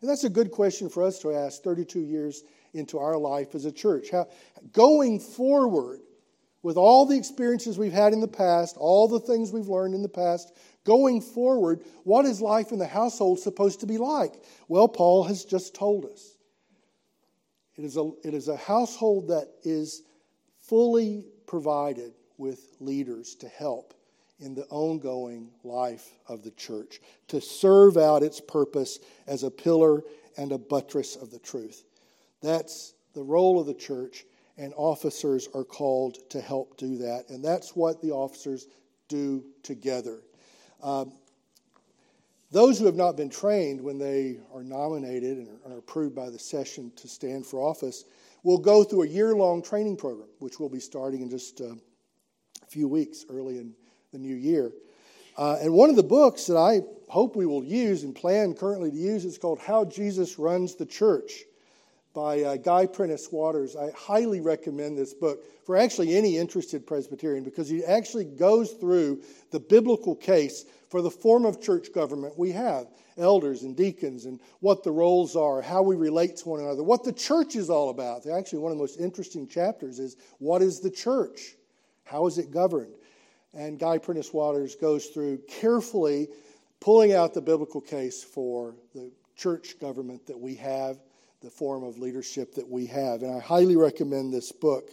And 0.00 0.10
that's 0.10 0.24
a 0.24 0.30
good 0.30 0.50
question 0.50 0.88
for 0.88 1.02
us 1.02 1.18
to 1.20 1.32
ask 1.32 1.62
32 1.62 2.00
years 2.00 2.44
into 2.74 2.98
our 2.98 3.16
life 3.16 3.54
as 3.54 3.64
a 3.64 3.72
church. 3.72 4.10
How, 4.10 4.28
going 4.72 5.20
forward, 5.20 6.00
with 6.62 6.76
all 6.76 7.06
the 7.06 7.16
experiences 7.16 7.78
we've 7.78 7.92
had 7.92 8.12
in 8.12 8.20
the 8.20 8.28
past, 8.28 8.76
all 8.76 9.06
the 9.06 9.20
things 9.20 9.52
we've 9.52 9.68
learned 9.68 9.94
in 9.94 10.02
the 10.02 10.08
past, 10.08 10.52
going 10.84 11.20
forward, 11.20 11.82
what 12.02 12.24
is 12.24 12.40
life 12.40 12.72
in 12.72 12.78
the 12.78 12.86
household 12.86 13.38
supposed 13.38 13.80
to 13.80 13.86
be 13.86 13.98
like? 13.98 14.34
Well, 14.68 14.88
Paul 14.88 15.24
has 15.24 15.44
just 15.44 15.74
told 15.74 16.06
us. 16.06 16.35
It 17.76 17.84
is 17.84 17.96
a, 17.96 18.10
it 18.24 18.34
is 18.34 18.48
a 18.48 18.56
household 18.56 19.28
that 19.28 19.48
is 19.62 20.02
fully 20.60 21.24
provided 21.46 22.12
with 22.38 22.76
leaders 22.80 23.34
to 23.36 23.48
help 23.48 23.94
in 24.38 24.54
the 24.54 24.66
ongoing 24.66 25.50
life 25.64 26.10
of 26.28 26.42
the 26.42 26.50
church, 26.52 27.00
to 27.28 27.40
serve 27.40 27.96
out 27.96 28.22
its 28.22 28.40
purpose 28.40 28.98
as 29.26 29.42
a 29.42 29.50
pillar 29.50 30.02
and 30.36 30.52
a 30.52 30.58
buttress 30.58 31.16
of 31.16 31.30
the 31.30 31.38
truth. 31.38 31.84
That's 32.42 32.94
the 33.14 33.22
role 33.22 33.58
of 33.58 33.66
the 33.66 33.74
church 33.74 34.24
and 34.58 34.72
officers 34.76 35.48
are 35.54 35.64
called 35.64 36.18
to 36.30 36.40
help 36.40 36.76
do 36.76 36.98
that. 36.98 37.28
And 37.28 37.44
that's 37.44 37.76
what 37.76 38.00
the 38.00 38.10
officers 38.10 38.66
do 39.08 39.44
together. 39.62 40.20
Um, 40.82 41.12
those 42.50 42.78
who 42.78 42.86
have 42.86 42.94
not 42.94 43.16
been 43.16 43.28
trained 43.28 43.80
when 43.80 43.98
they 43.98 44.38
are 44.54 44.62
nominated 44.62 45.38
and 45.38 45.48
are 45.66 45.78
approved 45.78 46.14
by 46.14 46.30
the 46.30 46.38
session 46.38 46.92
to 46.96 47.08
stand 47.08 47.44
for 47.44 47.60
office 47.60 48.04
will 48.42 48.58
go 48.58 48.84
through 48.84 49.02
a 49.02 49.08
year 49.08 49.34
long 49.34 49.62
training 49.62 49.96
program, 49.96 50.28
which 50.38 50.60
will 50.60 50.68
be 50.68 50.78
starting 50.78 51.22
in 51.22 51.28
just 51.28 51.60
uh, 51.60 51.74
a 52.62 52.66
few 52.68 52.86
weeks 52.86 53.24
early 53.28 53.58
in 53.58 53.74
the 54.12 54.18
new 54.18 54.36
year. 54.36 54.70
Uh, 55.36 55.58
and 55.60 55.72
one 55.72 55.90
of 55.90 55.96
the 55.96 56.02
books 56.02 56.46
that 56.46 56.56
I 56.56 56.82
hope 57.08 57.36
we 57.36 57.46
will 57.46 57.64
use 57.64 58.04
and 58.04 58.14
plan 58.14 58.54
currently 58.54 58.90
to 58.90 58.96
use 58.96 59.24
is 59.24 59.36
called 59.36 59.58
How 59.58 59.84
Jesus 59.84 60.38
Runs 60.38 60.76
the 60.76 60.86
Church 60.86 61.44
by 62.16 62.40
uh, 62.40 62.56
Guy 62.56 62.86
Prentiss 62.86 63.30
Waters. 63.30 63.76
I 63.76 63.90
highly 63.90 64.40
recommend 64.40 64.96
this 64.96 65.12
book 65.12 65.44
for 65.66 65.76
actually 65.76 66.16
any 66.16 66.38
interested 66.38 66.86
Presbyterian 66.86 67.44
because 67.44 67.68
he 67.68 67.84
actually 67.84 68.24
goes 68.24 68.72
through 68.72 69.20
the 69.50 69.60
biblical 69.60 70.16
case 70.16 70.64
for 70.88 71.02
the 71.02 71.10
form 71.10 71.44
of 71.44 71.60
church 71.60 71.92
government 71.92 72.38
we 72.38 72.52
have 72.52 72.86
elders 73.18 73.64
and 73.64 73.76
deacons 73.76 74.24
and 74.24 74.40
what 74.60 74.82
the 74.82 74.90
roles 74.90 75.36
are, 75.36 75.60
how 75.60 75.82
we 75.82 75.94
relate 75.94 76.36
to 76.38 76.48
one 76.48 76.60
another, 76.60 76.82
what 76.82 77.04
the 77.04 77.12
church 77.12 77.54
is 77.54 77.68
all 77.68 77.90
about. 77.90 78.26
Actually, 78.26 78.60
one 78.60 78.72
of 78.72 78.78
the 78.78 78.82
most 78.82 78.98
interesting 78.98 79.46
chapters 79.46 79.98
is 79.98 80.16
what 80.38 80.62
is 80.62 80.80
the 80.80 80.90
church? 80.90 81.54
How 82.04 82.26
is 82.26 82.38
it 82.38 82.50
governed? 82.50 82.94
And 83.52 83.78
Guy 83.78 83.98
Prentiss 83.98 84.32
Waters 84.32 84.74
goes 84.74 85.06
through 85.06 85.40
carefully 85.48 86.28
pulling 86.80 87.12
out 87.12 87.34
the 87.34 87.42
biblical 87.42 87.82
case 87.82 88.24
for 88.24 88.74
the 88.94 89.12
church 89.36 89.78
government 89.78 90.26
that 90.26 90.40
we 90.40 90.54
have 90.54 90.98
the 91.46 91.50
form 91.52 91.84
of 91.84 91.96
leadership 91.96 92.56
that 92.56 92.68
we 92.68 92.86
have. 92.86 93.22
And 93.22 93.32
I 93.32 93.38
highly 93.38 93.76
recommend 93.76 94.34
this 94.34 94.50
book 94.50 94.90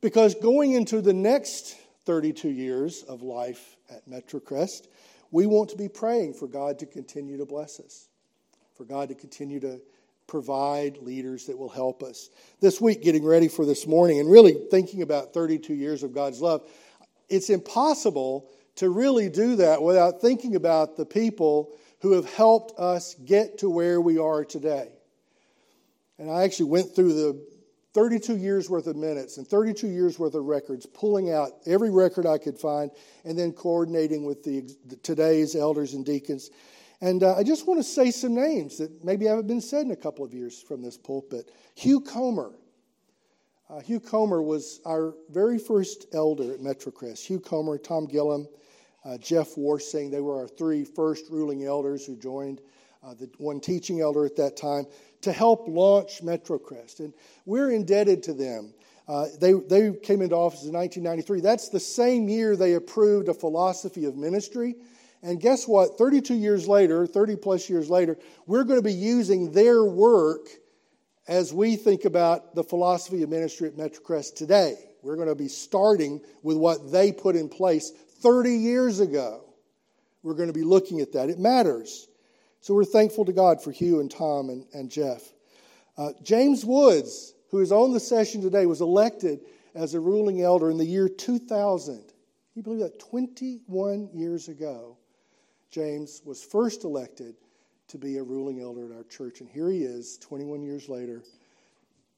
because 0.00 0.34
going 0.34 0.72
into 0.72 1.00
the 1.00 1.12
next 1.12 1.76
32 2.04 2.48
years 2.48 3.04
of 3.04 3.22
life 3.22 3.76
at 3.88 4.10
MetroCrest, 4.10 4.88
we 5.30 5.46
want 5.46 5.70
to 5.70 5.76
be 5.76 5.88
praying 5.88 6.34
for 6.34 6.48
God 6.48 6.80
to 6.80 6.86
continue 6.86 7.38
to 7.38 7.46
bless 7.46 7.78
us, 7.78 8.08
for 8.76 8.84
God 8.84 9.08
to 9.10 9.14
continue 9.14 9.60
to 9.60 9.80
provide 10.26 10.96
leaders 10.96 11.46
that 11.46 11.56
will 11.56 11.68
help 11.68 12.02
us. 12.02 12.30
This 12.60 12.80
week, 12.80 13.00
getting 13.00 13.24
ready 13.24 13.46
for 13.46 13.64
this 13.64 13.86
morning 13.86 14.18
and 14.18 14.28
really 14.28 14.56
thinking 14.68 15.02
about 15.02 15.32
32 15.32 15.74
years 15.74 16.02
of 16.02 16.12
God's 16.12 16.40
love, 16.40 16.68
it's 17.28 17.50
impossible 17.50 18.50
to 18.74 18.90
really 18.90 19.28
do 19.28 19.54
that 19.56 19.80
without 19.80 20.20
thinking 20.20 20.56
about 20.56 20.96
the 20.96 21.06
people 21.06 21.70
who 22.00 22.14
have 22.14 22.28
helped 22.34 22.76
us 22.80 23.14
get 23.24 23.58
to 23.58 23.70
where 23.70 24.00
we 24.00 24.18
are 24.18 24.44
today. 24.44 24.88
And 26.18 26.30
I 26.30 26.42
actually 26.42 26.66
went 26.66 26.94
through 26.94 27.12
the 27.12 27.46
32 27.94 28.36
years 28.36 28.68
worth 28.68 28.88
of 28.88 28.96
minutes 28.96 29.38
and 29.38 29.46
32 29.46 29.86
years 29.86 30.18
worth 30.18 30.34
of 30.34 30.44
records, 30.44 30.84
pulling 30.84 31.30
out 31.30 31.52
every 31.64 31.90
record 31.90 32.26
I 32.26 32.38
could 32.38 32.58
find, 32.58 32.90
and 33.24 33.38
then 33.38 33.52
coordinating 33.52 34.24
with 34.24 34.42
the, 34.42 34.68
today's 35.02 35.54
elders 35.54 35.94
and 35.94 36.04
deacons. 36.04 36.50
And 37.00 37.22
uh, 37.22 37.36
I 37.36 37.44
just 37.44 37.66
want 37.66 37.78
to 37.78 37.84
say 37.84 38.10
some 38.10 38.34
names 38.34 38.78
that 38.78 39.04
maybe 39.04 39.26
haven't 39.26 39.46
been 39.46 39.60
said 39.60 39.86
in 39.86 39.92
a 39.92 39.96
couple 39.96 40.24
of 40.24 40.34
years 40.34 40.60
from 40.60 40.82
this 40.82 40.96
pulpit. 40.96 41.50
Hugh 41.74 42.00
Comer. 42.00 42.52
Uh, 43.70 43.80
Hugh 43.80 44.00
Comer 44.00 44.42
was 44.42 44.80
our 44.84 45.14
very 45.30 45.58
first 45.58 46.06
elder 46.12 46.52
at 46.52 46.60
Metrocrest. 46.60 47.24
Hugh 47.24 47.40
Comer, 47.40 47.78
Tom 47.78 48.06
Gillum, 48.06 48.48
uh, 49.04 49.18
Jeff 49.18 49.56
Warsing, 49.56 50.10
they 50.10 50.20
were 50.20 50.40
our 50.40 50.48
three 50.48 50.84
first 50.84 51.26
ruling 51.30 51.64
elders 51.64 52.06
who 52.06 52.16
joined, 52.16 52.60
uh, 53.04 53.14
the 53.14 53.30
one 53.38 53.60
teaching 53.60 54.00
elder 54.00 54.24
at 54.24 54.36
that 54.36 54.56
time, 54.56 54.86
to 55.22 55.32
help 55.32 55.66
launch 55.68 56.22
MetroCrest. 56.22 57.00
And 57.00 57.12
we're 57.44 57.70
indebted 57.70 58.22
to 58.24 58.34
them. 58.34 58.72
Uh, 59.06 59.26
they, 59.40 59.52
they 59.52 59.92
came 60.02 60.22
into 60.22 60.34
office 60.34 60.64
in 60.64 60.72
1993. 60.72 61.40
That's 61.40 61.68
the 61.68 61.80
same 61.80 62.28
year 62.28 62.56
they 62.56 62.74
approved 62.74 63.28
a 63.28 63.34
philosophy 63.34 64.06
of 64.06 64.16
ministry. 64.16 64.76
And 65.22 65.40
guess 65.40 65.68
what? 65.68 65.98
32 65.98 66.34
years 66.34 66.66
later, 66.66 67.06
30 67.06 67.36
plus 67.36 67.68
years 67.68 67.90
later, 67.90 68.18
we're 68.46 68.64
going 68.64 68.78
to 68.78 68.84
be 68.84 68.92
using 68.92 69.52
their 69.52 69.84
work 69.84 70.48
as 71.26 71.52
we 71.52 71.76
think 71.76 72.04
about 72.04 72.54
the 72.54 72.64
philosophy 72.64 73.22
of 73.22 73.30
ministry 73.30 73.68
at 73.68 73.76
MetroCrest 73.76 74.36
today. 74.36 74.76
We're 75.02 75.16
going 75.16 75.28
to 75.28 75.34
be 75.34 75.48
starting 75.48 76.20
with 76.42 76.56
what 76.56 76.90
they 76.90 77.12
put 77.12 77.36
in 77.36 77.48
place 77.48 77.92
30 78.20 78.56
years 78.56 79.00
ago. 79.00 79.44
We're 80.22 80.34
going 80.34 80.48
to 80.48 80.54
be 80.54 80.64
looking 80.64 81.00
at 81.00 81.12
that. 81.12 81.28
It 81.28 81.38
matters. 81.38 82.08
So 82.64 82.72
we're 82.72 82.86
thankful 82.86 83.26
to 83.26 83.32
God 83.34 83.62
for 83.62 83.72
Hugh 83.72 84.00
and 84.00 84.10
Tom 84.10 84.48
and, 84.48 84.64
and 84.72 84.90
Jeff. 84.90 85.34
Uh, 85.98 86.12
James 86.22 86.64
Woods, 86.64 87.34
who 87.50 87.60
is 87.60 87.70
on 87.70 87.92
the 87.92 88.00
session 88.00 88.40
today, 88.40 88.64
was 88.64 88.80
elected 88.80 89.40
as 89.74 89.92
a 89.92 90.00
ruling 90.00 90.40
elder 90.40 90.70
in 90.70 90.78
the 90.78 90.84
year 90.86 91.06
2000. 91.06 91.96
Can 91.96 92.04
you 92.54 92.62
believe 92.62 92.80
that? 92.80 92.98
21 92.98 94.08
years 94.14 94.48
ago, 94.48 94.96
James 95.70 96.22
was 96.24 96.42
first 96.42 96.84
elected 96.84 97.34
to 97.88 97.98
be 97.98 98.16
a 98.16 98.22
ruling 98.22 98.62
elder 98.62 98.86
at 98.90 98.96
our 98.96 99.04
church. 99.04 99.42
And 99.42 99.50
here 99.50 99.68
he 99.68 99.82
is, 99.82 100.16
21 100.16 100.62
years 100.62 100.88
later, 100.88 101.22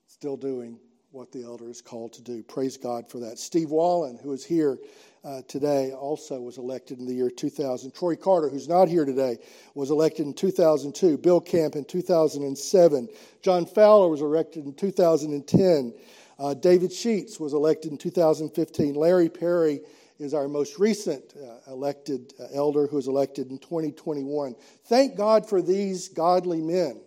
still 0.07 0.37
doing 0.37 0.79
what 1.17 1.33
the 1.33 1.43
elder 1.43 1.71
is 1.71 1.81
called 1.81 2.13
to 2.13 2.23
do. 2.23 2.43
Praise 2.43 2.77
God 2.77 3.09
for 3.09 3.19
that. 3.21 3.39
Steve 3.39 3.71
Wallen, 3.71 4.19
who 4.23 4.35
is 4.35 4.45
here 4.45 4.79
uh, 5.25 5.41
today, 5.49 5.93
also 5.93 6.39
was 6.43 6.59
elected 6.59 6.99
in 6.99 7.07
the 7.07 7.15
year 7.15 7.31
2000. 7.31 7.95
Troy 7.95 8.15
Carter, 8.15 8.51
who's 8.51 8.69
not 8.69 8.87
here 8.87 9.07
today, 9.07 9.39
was 9.75 9.91
elected 9.91 10.27
in 10.27 10.35
2002. 10.35 11.17
Bill 11.17 11.41
Camp 11.41 11.75
in 11.75 11.87
2007. 11.87 13.09
John 13.41 13.65
Fowler 13.65 14.11
was 14.11 14.21
elected 14.21 14.67
in 14.67 14.75
2010. 14.75 15.95
Uh, 16.39 16.53
David 16.53 16.93
Sheets 16.93 17.41
was 17.41 17.55
elected 17.55 17.93
in 17.93 17.99
2015. 17.99 18.95
Larry 18.95 19.31
Perry 19.31 19.81
is 20.19 20.35
our 20.35 20.49
most 20.49 20.79
recent 20.79 21.33
uh, 21.35 21.73
elected 21.73 22.35
uh, 22.39 22.45
elder 22.55 22.87
who 22.87 22.97
was 22.97 23.09
elected 23.09 23.51
in 23.51 23.59
2021. 23.59 24.55
Thank 24.85 25.17
God 25.17 25.49
for 25.49 25.63
these 25.63 26.09
godly 26.09 26.61
men. 26.61 27.01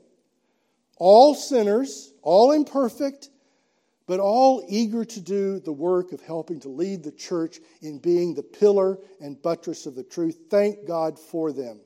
All 0.98 1.36
sinners, 1.36 2.12
all 2.24 2.52
imperfect, 2.54 3.30
but 4.10 4.20
all 4.20 4.66
eager 4.68 5.06
to 5.06 5.22
do 5.22 5.60
the 5.60 5.72
work 5.72 6.14
of 6.14 6.22
helping 6.22 6.60
to 6.60 6.68
lead 6.68 7.04
the 7.04 7.12
church 7.12 7.60
in 7.84 8.00
being 8.00 8.34
the 8.34 8.42
pillar 8.42 8.98
and 9.22 9.40
buttress 9.40 9.86
of 9.86 9.94
the 9.94 10.02
truth. 10.02 10.36
Thank 10.50 10.88
God 10.88 11.20
for 11.20 11.52
them. 11.52 11.80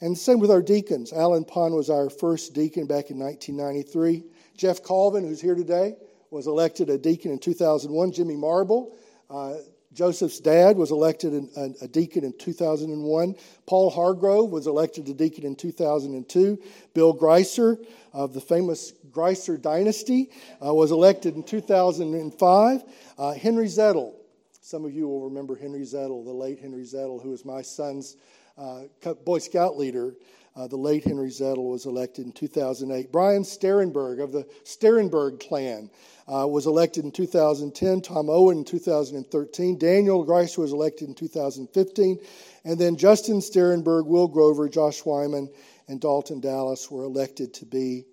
And 0.00 0.16
same 0.16 0.40
with 0.40 0.50
our 0.50 0.62
deacons. 0.62 1.12
Alan 1.12 1.44
Pond 1.44 1.74
was 1.74 1.90
our 1.90 2.08
first 2.08 2.54
deacon 2.54 2.86
back 2.86 3.10
in 3.10 3.18
1993. 3.18 4.24
Jeff 4.56 4.82
Colvin, 4.82 5.24
who's 5.24 5.42
here 5.42 5.54
today, 5.54 5.96
was 6.30 6.46
elected 6.46 6.88
a 6.88 6.96
deacon 6.96 7.32
in 7.32 7.38
2001. 7.38 8.10
Jimmy 8.12 8.36
Marble 8.36 8.96
Uh, 9.28 9.56
Joseph's 9.92 10.38
dad 10.38 10.76
was 10.76 10.92
elected 10.92 11.34
in, 11.34 11.50
a, 11.56 11.84
a, 11.84 11.88
deacon 11.88 12.22
in 12.22 12.32
2001. 12.38 13.34
Paul 13.66 13.90
Hargrove 13.90 14.50
was 14.50 14.68
elected 14.68 15.08
a 15.08 15.14
deacon 15.14 15.44
in 15.44 15.56
2002. 15.56 16.62
Bill 16.94 17.12
Greiser 17.12 17.76
of 18.12 18.32
the 18.32 18.40
famous 18.40 18.92
Greiser 19.10 19.60
dynasty 19.60 20.30
uh, 20.64 20.72
was 20.72 20.90
elected 20.90 21.34
in 21.34 21.42
2005. 21.42 22.82
Uh, 23.18 23.32
Henry 23.34 23.66
Zettel, 23.66 24.14
some 24.60 24.84
of 24.84 24.92
you 24.92 25.08
will 25.08 25.22
remember 25.22 25.56
Henry 25.56 25.82
Zettel, 25.82 26.24
the 26.24 26.32
late 26.32 26.60
Henry 26.60 26.84
Zettel, 26.84 27.22
who 27.22 27.30
was 27.30 27.44
my 27.44 27.62
son's 27.62 28.16
uh, 28.58 28.82
Boy 29.24 29.38
Scout 29.38 29.76
leader. 29.76 30.14
Uh, 30.56 30.66
the 30.66 30.76
late 30.76 31.04
Henry 31.04 31.30
Zettel 31.30 31.70
was 31.70 31.86
elected 31.86 32.26
in 32.26 32.32
2008. 32.32 33.12
Brian 33.12 33.42
Sterenberg 33.42 34.22
of 34.22 34.32
the 34.32 34.44
Sterenberg 34.64 35.40
clan 35.40 35.88
uh, 36.26 36.46
was 36.46 36.66
elected 36.66 37.04
in 37.04 37.12
2010. 37.12 38.02
Tom 38.02 38.28
Owen 38.28 38.58
in 38.58 38.64
2013. 38.64 39.78
Daniel 39.78 40.26
Greiser 40.26 40.58
was 40.58 40.72
elected 40.72 41.08
in 41.08 41.14
2015. 41.14 42.18
And 42.64 42.78
then 42.78 42.96
Justin 42.96 43.38
Sterenberg, 43.38 44.06
Will 44.06 44.28
Grover, 44.28 44.68
Josh 44.68 45.04
Wyman, 45.04 45.48
and 45.88 46.00
Dalton 46.00 46.40
Dallas 46.40 46.90
were 46.90 47.04
elected 47.04 47.54
to 47.54 47.64
be 47.66 48.04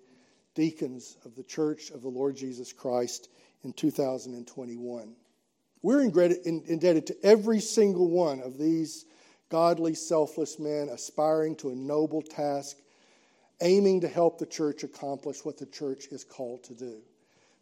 deacons 0.58 1.16
of 1.24 1.36
the 1.36 1.44
Church 1.44 1.92
of 1.92 2.02
the 2.02 2.08
Lord 2.08 2.34
Jesus 2.34 2.72
Christ 2.72 3.28
in 3.62 3.72
2021. 3.72 5.14
We're 5.82 6.00
indebted 6.00 7.06
to 7.06 7.16
every 7.22 7.60
single 7.60 8.10
one 8.10 8.40
of 8.40 8.58
these 8.58 9.04
godly, 9.50 9.94
selfless 9.94 10.58
men 10.58 10.88
aspiring 10.88 11.54
to 11.58 11.70
a 11.70 11.76
noble 11.76 12.22
task, 12.22 12.78
aiming 13.60 14.00
to 14.00 14.08
help 14.08 14.40
the 14.40 14.46
church 14.46 14.82
accomplish 14.82 15.44
what 15.44 15.58
the 15.58 15.66
church 15.66 16.06
is 16.10 16.24
called 16.24 16.64
to 16.64 16.74
do. 16.74 17.02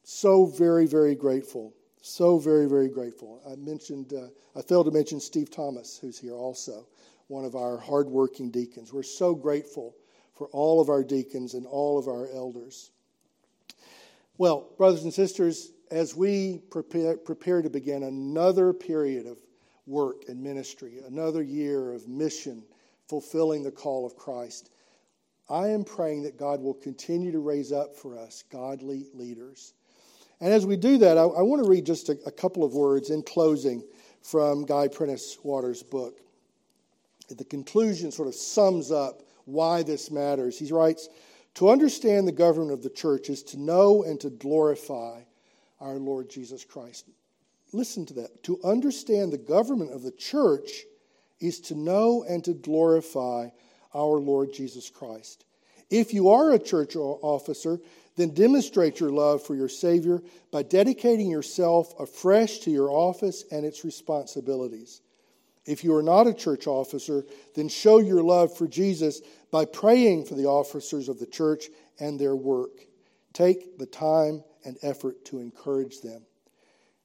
So 0.03 0.47
very, 0.47 0.87
very 0.87 1.15
grateful. 1.15 1.75
So 2.01 2.39
very, 2.39 2.67
very 2.67 2.89
grateful. 2.89 3.43
I 3.47 3.57
mentioned, 3.57 4.15
uh, 4.15 4.29
I 4.59 4.63
failed 4.63 4.87
to 4.87 4.93
mention 4.93 5.21
Steve 5.21 5.51
Thomas, 5.51 5.99
who's 6.01 6.19
here 6.19 6.33
also, 6.33 6.87
one 7.29 7.45
of 7.45 7.57
our 7.57 7.77
hardworking 7.77 8.51
deacons. 8.51 8.91
We're 8.91 9.03
so 9.03 9.35
grateful 9.35 9.95
for 10.37 10.49
all 10.49 10.81
of 10.81 10.89
our 10.89 11.03
deacons 11.03 11.55
and 11.55 11.67
all 11.67 11.99
of 11.99 12.09
our 12.09 12.29
elders. 12.33 12.91
Well, 14.39 14.69
brothers 14.77 15.05
and 15.05 15.13
sisters, 15.13 15.73
as 15.91 16.15
we 16.15 16.61
prepare, 16.71 17.17
prepare 17.17 17.63
to 17.63 17.71
begin 17.71 18.03
another 18.03 18.73
period 18.73 19.27
of 19.27 19.39
work 19.87 20.25
and 20.29 20.43
ministry, 20.43 20.99
another 21.07 21.43
year 21.43 21.93
of 21.93 22.07
mission, 22.07 22.63
fulfilling 23.09 23.63
the 23.63 23.71
call 23.71 24.05
of 24.05 24.17
Christ. 24.17 24.71
I 25.49 25.69
am 25.69 25.85
praying 25.85 26.25
that 26.25 26.37
God 26.37 26.61
will 26.61 26.75
continue 26.75 27.33
to 27.33 27.39
raise 27.39 27.73
up 27.73 27.97
for 27.97 28.19
us 28.19 28.45
godly 28.51 29.07
leaders. 29.15 29.75
And 30.41 30.53
as 30.53 30.67
we 30.67 30.77
do 30.77 30.99
that, 30.99 31.17
I, 31.17 31.23
I 31.23 31.43
want 31.43 31.63
to 31.63 31.71
read 31.71 31.87
just 31.87 32.09
a, 32.09 32.19
a, 32.27 32.33
couple 32.33 32.63
of 32.63 32.75
words 32.75 33.11
in 33.11 33.23
closing 33.23 33.83
from 34.23 34.67
Guy 34.67 34.89
Prentiss 34.89 35.39
Waters' 35.43 35.83
book. 35.83 36.21
The 37.29 37.45
conclusion 37.45 38.11
sort 38.11 38.29
of 38.29 38.35
sums 38.35 38.91
up 38.91 39.23
why 39.47 39.83
this 39.83 40.11
matters. 40.11 40.59
He 40.59 40.71
writes 40.71 41.09
To 41.55 41.71
understand 41.71 42.29
the 42.29 42.33
government 42.33 42.73
of 42.73 42.83
the 42.83 42.91
church 42.91 43.31
is 43.31 43.43
to 43.45 43.59
know 43.59 44.05
and 44.05 44.21
to 44.21 44.31
glorify 44.31 45.23
our 45.81 45.97
Lord 45.97 46.29
Jesus 46.29 46.65
Christ 46.65 47.07
listen 47.73 48.07
to 48.07 48.15
that. 48.15 48.43
To 48.45 48.59
understand 48.65 49.33
the 49.33 49.39
government 49.39 49.93
of 49.93 50.03
the 50.03 50.11
church 50.11 50.85
is 51.41 51.61
to 51.61 51.75
know 51.75 52.25
and 52.29 52.43
to 52.45 52.55
glorify 52.55 53.49
our 53.95 54.19
Lord 54.19 54.53
Jesus 54.53 54.91
Christ. 54.91 55.45
If 55.91 56.13
you 56.13 56.31
are 56.31 56.53
a 56.53 56.59
church 56.59 56.97
officer, 56.97 57.79
then 58.17 58.35
demonstrate 58.35 58.99
your 58.99 59.11
love 59.11 59.43
for 59.43 59.55
your 59.55 59.69
Savior 59.69 60.23
by 60.51 60.63
dedicating 60.63 61.31
yourself 61.31 61.95
afresh 62.01 62.61
to 62.61 62.71
your 62.71 62.91
office 62.91 63.45
and 63.53 63.65
its 63.65 63.85
responsibilities. 63.85 65.03
If 65.67 65.83
you 65.83 65.95
are 65.95 66.03
not 66.03 66.27
a 66.27 66.35
church 66.35 66.67
officer, 66.67 67.25
then 67.55 67.69
show 67.69 67.99
your 67.99 68.23
love 68.23 68.57
for 68.57 68.69
Jesus 68.69 69.21
by 69.51 69.65
praying 69.65 70.27
for 70.27 70.35
the 70.35 70.47
officers 70.47 71.09
of 71.09 71.19
the 71.19 71.27
church 71.27 71.67
and 71.99 72.19
their 72.19 72.37
work. 72.37 72.87
Take 73.33 73.79
the 73.79 73.87
time 73.87 74.45
and 74.65 74.79
effort 74.83 75.25
to 75.27 75.41
encourage 75.41 76.01
them. 76.01 76.25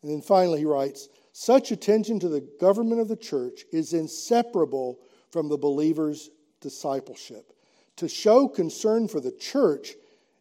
And 0.01 0.11
then 0.11 0.21
finally, 0.21 0.59
he 0.59 0.65
writes 0.65 1.09
such 1.33 1.71
attention 1.71 2.19
to 2.19 2.29
the 2.29 2.47
government 2.59 3.01
of 3.01 3.07
the 3.07 3.15
church 3.15 3.63
is 3.71 3.93
inseparable 3.93 4.99
from 5.31 5.49
the 5.49 5.57
believer's 5.57 6.29
discipleship. 6.59 7.53
To 7.97 8.07
show 8.07 8.47
concern 8.47 9.07
for 9.07 9.19
the 9.19 9.31
church 9.31 9.93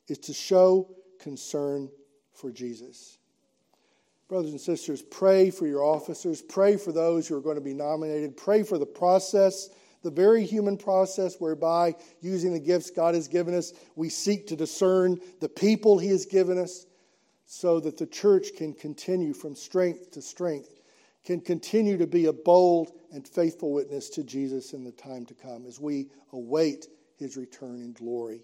is 0.09 0.18
to 0.18 0.33
show 0.33 0.89
concern 1.21 1.91
for 2.33 2.51
Jesus. 2.51 3.18
Brothers 4.31 4.53
and 4.53 4.61
sisters, 4.61 5.03
pray 5.03 5.51
for 5.51 5.66
your 5.66 5.83
officers, 5.83 6.41
pray 6.41 6.76
for 6.76 6.93
those 6.93 7.26
who 7.26 7.37
are 7.37 7.41
going 7.41 7.57
to 7.57 7.61
be 7.61 7.74
nominated, 7.74 8.37
pray 8.37 8.62
for 8.62 8.78
the 8.78 8.87
process, 8.87 9.70
the 10.05 10.11
very 10.11 10.47
human 10.47 10.76
process 10.76 11.41
whereby, 11.41 11.97
using 12.20 12.53
the 12.53 12.61
gifts 12.61 12.91
God 12.93 13.16
has 13.16 13.26
given 13.26 13.55
us, 13.55 13.72
we 13.97 14.09
seek 14.09 14.47
to 14.47 14.55
discern 14.55 15.18
the 15.41 15.49
people 15.49 15.99
He 15.99 16.11
has 16.11 16.26
given 16.26 16.59
us 16.59 16.87
so 17.45 17.81
that 17.81 17.99
the 17.99 18.07
church 18.07 18.51
can 18.57 18.72
continue 18.72 19.35
from 19.35 19.57
strength 19.57 20.12
to 20.12 20.22
strength, 20.22 20.81
can 21.24 21.41
continue 21.41 21.99
to 21.99 22.07
be 22.07 22.26
a 22.26 22.33
bold 22.33 22.93
and 23.12 23.26
faithful 23.26 23.72
witness 23.72 24.09
to 24.11 24.22
Jesus 24.22 24.74
in 24.74 24.85
the 24.85 24.93
time 24.93 25.26
to 25.26 25.35
come 25.35 25.66
as 25.66 25.81
we 25.81 26.09
await 26.33 26.87
his 27.16 27.37
return 27.37 27.83
in 27.83 27.93
glory. 27.95 28.43